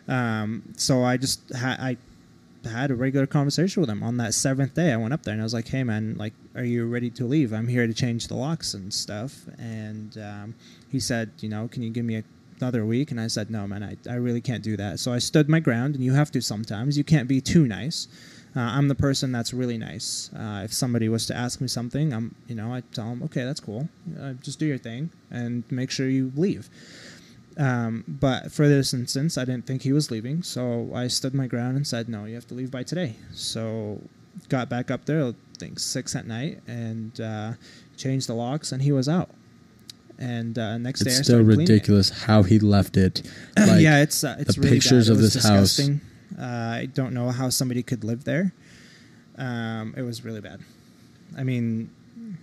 [0.09, 1.97] Um, so I just ha- I
[2.69, 4.93] had a regular conversation with him on that seventh day.
[4.93, 7.25] I went up there and I was like, "Hey, man, like, are you ready to
[7.25, 7.53] leave?
[7.53, 10.55] I'm here to change the locks and stuff." And um,
[10.91, 12.25] he said, "You know, can you give me a,
[12.61, 15.19] another week?" And I said, "No, man, I, I really can't do that." So I
[15.19, 16.97] stood my ground, and you have to sometimes.
[16.99, 18.09] You can't be too nice.
[18.57, 20.31] Uh, I'm the person that's really nice.
[20.33, 23.45] Uh, if somebody was to ask me something, I'm, you know, I tell them, "Okay,
[23.45, 23.89] that's cool.
[24.21, 26.71] Uh, just do your thing and make sure you leave."
[27.57, 31.47] Um, but for this instance, I didn't think he was leaving, so I stood my
[31.47, 34.01] ground and said, "No, you have to leave by today." So
[34.49, 37.53] got back up there, I think six at night, and uh,
[37.97, 39.31] changed the locks, and he was out.
[40.19, 41.69] And uh, next day, it's still cleaning it.
[41.71, 43.23] ridiculous how he left it.
[43.57, 45.17] Like, yeah, it's uh, it's the really pictures bad.
[45.17, 45.77] of this house.
[45.77, 46.01] disgusting.
[46.39, 48.53] Uh, I don't know how somebody could live there.
[49.39, 50.61] Um, it was really bad.
[51.37, 51.91] I mean,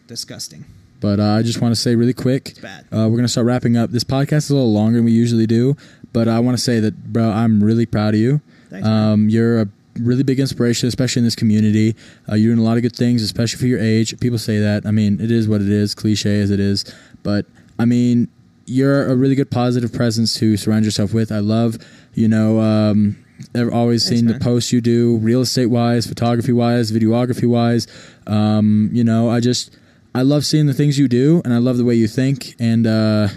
[0.07, 0.66] disgusting.
[1.01, 3.89] But uh, I just want to say really quick, uh, we're gonna start wrapping up.
[3.89, 5.75] This podcast is a little longer than we usually do,
[6.13, 8.39] but I want to say that, bro, I'm really proud of you.
[8.69, 8.87] Thanks.
[8.87, 9.67] Um, you're a
[9.99, 11.95] really big inspiration, especially in this community.
[12.29, 14.17] Uh, you're doing a lot of good things, especially for your age.
[14.19, 14.85] People say that.
[14.85, 16.85] I mean, it is what it is, cliche as it is.
[17.23, 17.45] But
[17.79, 18.29] I mean,
[18.65, 21.31] you're a really good positive presence to surround yourself with.
[21.31, 21.77] I love,
[22.13, 23.17] you know, um,
[23.55, 27.87] I've always Thanks, seen the posts you do, real estate wise, photography wise, videography wise.
[28.27, 29.75] Um, you know, I just,
[30.14, 32.55] I love seeing the things you do, and I love the way you think.
[32.59, 33.30] And uh,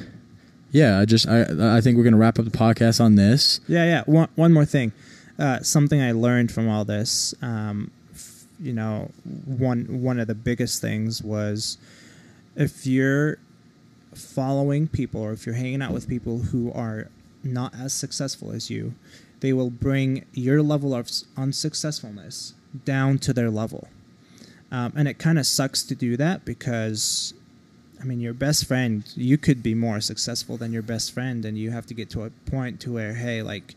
[0.72, 3.60] yeah, I just, I, I think we're gonna wrap up the podcast on this.
[3.68, 4.02] Yeah, yeah.
[4.06, 4.92] One, one more thing.
[5.38, 9.10] Uh, something I learned from all this, um, f- you know,
[9.44, 11.78] one one of the biggest things was
[12.56, 13.38] if you're
[14.14, 17.08] following people or if you're hanging out with people who are
[17.42, 18.94] not as successful as you,
[19.40, 22.54] they will bring your level of unsuccessfulness
[22.84, 23.88] down to their level.
[24.74, 27.32] Um, and it kind of sucks to do that because
[28.00, 31.56] I mean, your best friend, you could be more successful than your best friend, and
[31.56, 33.74] you have to get to a point to where, hey, like,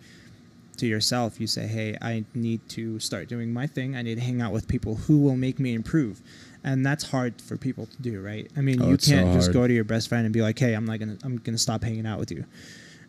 [0.78, 3.96] to yourself, you say, hey, I need to start doing my thing.
[3.96, 6.20] I need to hang out with people who will make me improve,
[6.64, 8.52] and that's hard for people to do, right?
[8.58, 10.74] I mean, Oh, you can't just go to your best friend and be like, hey,
[10.74, 12.44] I'm not gonna, I'm gonna stop hanging out with you.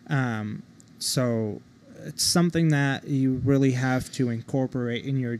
[0.08, 0.62] Um,
[1.00, 1.60] so
[2.04, 5.38] it's something that you really have to incorporate in your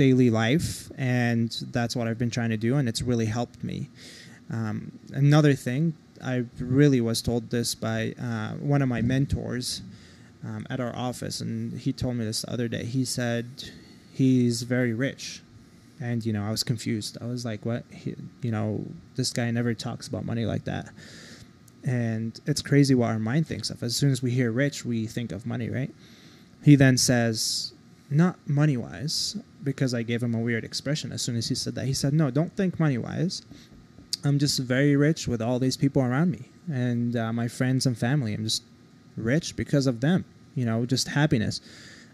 [0.00, 3.90] daily life, and that's what I've been trying to do, and it's really helped me.
[4.50, 5.92] Um, another thing,
[6.24, 9.82] I really was told this by uh, one of my mentors
[10.42, 12.86] um, at our office, and he told me this the other day.
[12.86, 13.44] He said
[14.14, 15.42] he's very rich,
[16.00, 17.18] and you know I was confused.
[17.20, 17.84] I was like, "What?
[17.90, 18.82] He, you know,
[19.16, 20.88] this guy never talks about money like that."
[21.84, 23.82] And it's crazy what our mind thinks of.
[23.82, 25.94] As soon as we hear rich, we think of money, right?
[26.62, 27.72] He then says,
[28.10, 31.74] not money wise, because I gave him a weird expression as soon as he said
[31.76, 31.86] that.
[31.86, 33.42] He said, No, don't think money wise.
[34.24, 37.96] I'm just very rich with all these people around me and uh, my friends and
[37.96, 38.34] family.
[38.34, 38.62] I'm just
[39.16, 41.60] rich because of them, you know, just happiness.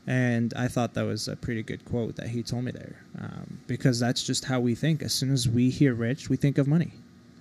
[0.07, 3.59] And I thought that was a pretty good quote that he told me there um,
[3.67, 5.03] because that's just how we think.
[5.03, 6.93] As soon as we hear rich, we think of money,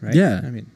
[0.02, 0.16] right?
[0.16, 0.42] Yeah.
[0.44, 0.72] I mean,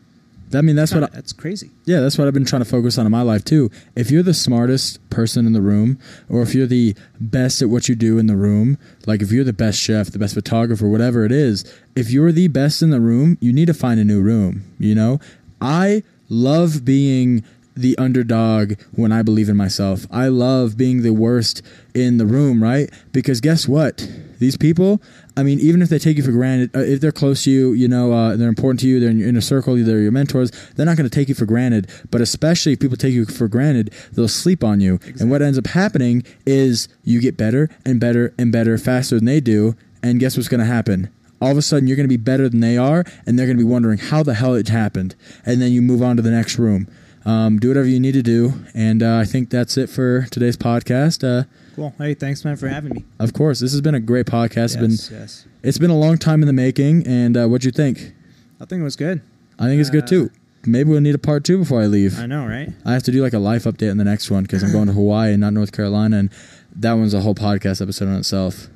[0.53, 1.69] I mean, that's what I, that's crazy.
[1.85, 3.69] Yeah, that's what I've been trying to focus on in my life too.
[3.95, 7.87] If you're the smartest person in the room, or if you're the best at what
[7.87, 11.23] you do in the room, like if you're the best chef, the best photographer, whatever
[11.23, 14.21] it is, if you're the best in the room, you need to find a new
[14.21, 14.63] room.
[14.79, 15.19] You know,
[15.61, 17.43] I love being
[17.75, 20.05] the underdog when I believe in myself.
[20.11, 21.61] I love being the worst
[21.93, 22.89] in the room, right?
[23.11, 24.07] Because guess what?
[24.39, 25.01] These people,
[25.35, 27.73] I mean, even if they take you for granted, uh, if they're close to you,
[27.73, 30.51] you know, uh, they're important to you, they're in your inner circle, they're your mentors,
[30.75, 31.89] they're not going to take you for granted.
[32.09, 34.99] But especially if people take you for granted, they'll sleep on you.
[35.19, 39.25] And what ends up happening is you get better and better and better faster than
[39.25, 39.75] they do.
[40.01, 41.09] And guess what's going to happen?
[41.41, 43.57] All of a sudden, you're going to be better than they are, and they're going
[43.57, 45.15] to be wondering how the hell it happened.
[45.45, 46.87] And then you move on to the next room.
[47.29, 48.53] Um, do whatever you need to do.
[48.73, 51.23] And uh, I think that's it for today's podcast.
[51.23, 51.93] Uh, Cool.
[51.97, 53.05] Hey, thanks, man, for having me.
[53.19, 54.65] of course, this has been a great podcast.
[54.65, 55.45] It's been yes, yes.
[55.63, 57.07] it's been a long time in the making.
[57.07, 58.13] And uh, what'd you think?
[58.59, 59.21] I think it was good.
[59.57, 60.29] I think it's good Uh, too.
[60.65, 62.19] Maybe we'll need a part two before I leave.
[62.19, 62.67] I know, right?
[62.85, 64.87] I have to do like a life update in the next one because I'm going
[64.87, 66.29] to Hawaii and not North Carolina, and
[66.75, 68.67] that one's a whole podcast episode on itself.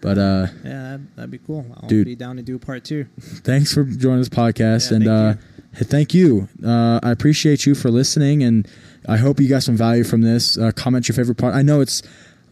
[0.00, 1.66] But uh, Yeah, that'd, that'd be cool.
[1.82, 2.04] I'll Dude.
[2.04, 3.06] be down to do part two.
[3.20, 5.57] thanks for joining this podcast, Yeah, and uh, you.
[5.78, 6.48] Thank you.
[6.64, 8.66] Uh, I appreciate you for listening, and
[9.06, 10.58] I hope you got some value from this.
[10.58, 11.54] Uh, comment your favorite part.
[11.54, 12.02] I know it's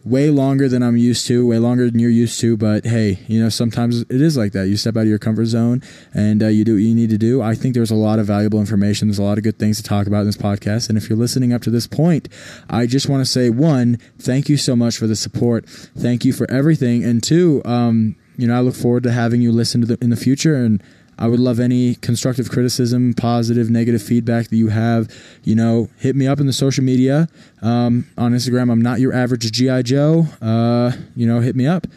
[0.07, 2.55] way longer than I'm used to, way longer than you're used to.
[2.55, 4.67] But hey, you know, sometimes it is like that.
[4.67, 5.81] You step out of your comfort zone
[6.13, 7.41] and uh, you do what you need to do.
[7.41, 9.07] I think there's a lot of valuable information.
[9.07, 10.89] There's a lot of good things to talk about in this podcast.
[10.89, 12.29] And if you're listening up to this point,
[12.69, 15.67] I just want to say one, thank you so much for the support.
[15.67, 17.03] Thank you for everything.
[17.03, 20.09] And two, um, you know, I look forward to having you listen to the, in
[20.09, 20.81] the future and
[21.19, 25.09] I would love any constructive criticism, positive, negative feedback that you have.
[25.43, 27.27] You know, hit me up in the social media
[27.61, 28.71] um, on Instagram.
[28.71, 30.27] I'm not your average GI Joe.
[30.41, 31.87] Uh, you know, hit me up.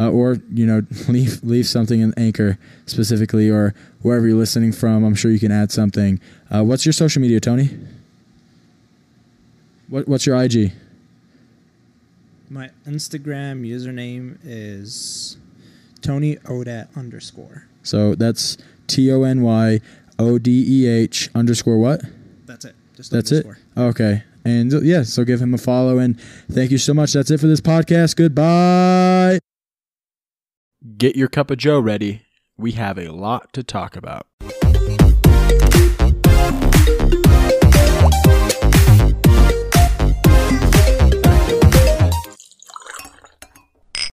[0.00, 2.56] Uh, or you know leave leave something in anchor
[2.86, 6.20] specifically or wherever you're listening from i'm sure you can add something
[6.54, 7.68] uh, what's your social media tony
[9.88, 10.72] what, what's your ig
[12.48, 15.36] My Instagram username is
[16.00, 17.66] Tony Odeh underscore.
[17.82, 18.56] So that's
[18.86, 19.80] t-o-n-y-o-d-e-h
[21.34, 22.02] underscore what
[22.46, 22.74] That's it.
[22.96, 23.46] Just That's it.
[23.76, 24.24] Okay.
[24.44, 26.20] And uh, yeah, so give him a follow and
[26.50, 27.12] thank you so much.
[27.12, 28.16] That's it for this podcast.
[28.16, 29.40] Goodbye.
[30.96, 32.22] Get your cup of Joe ready.
[32.56, 34.26] We have a lot to talk about.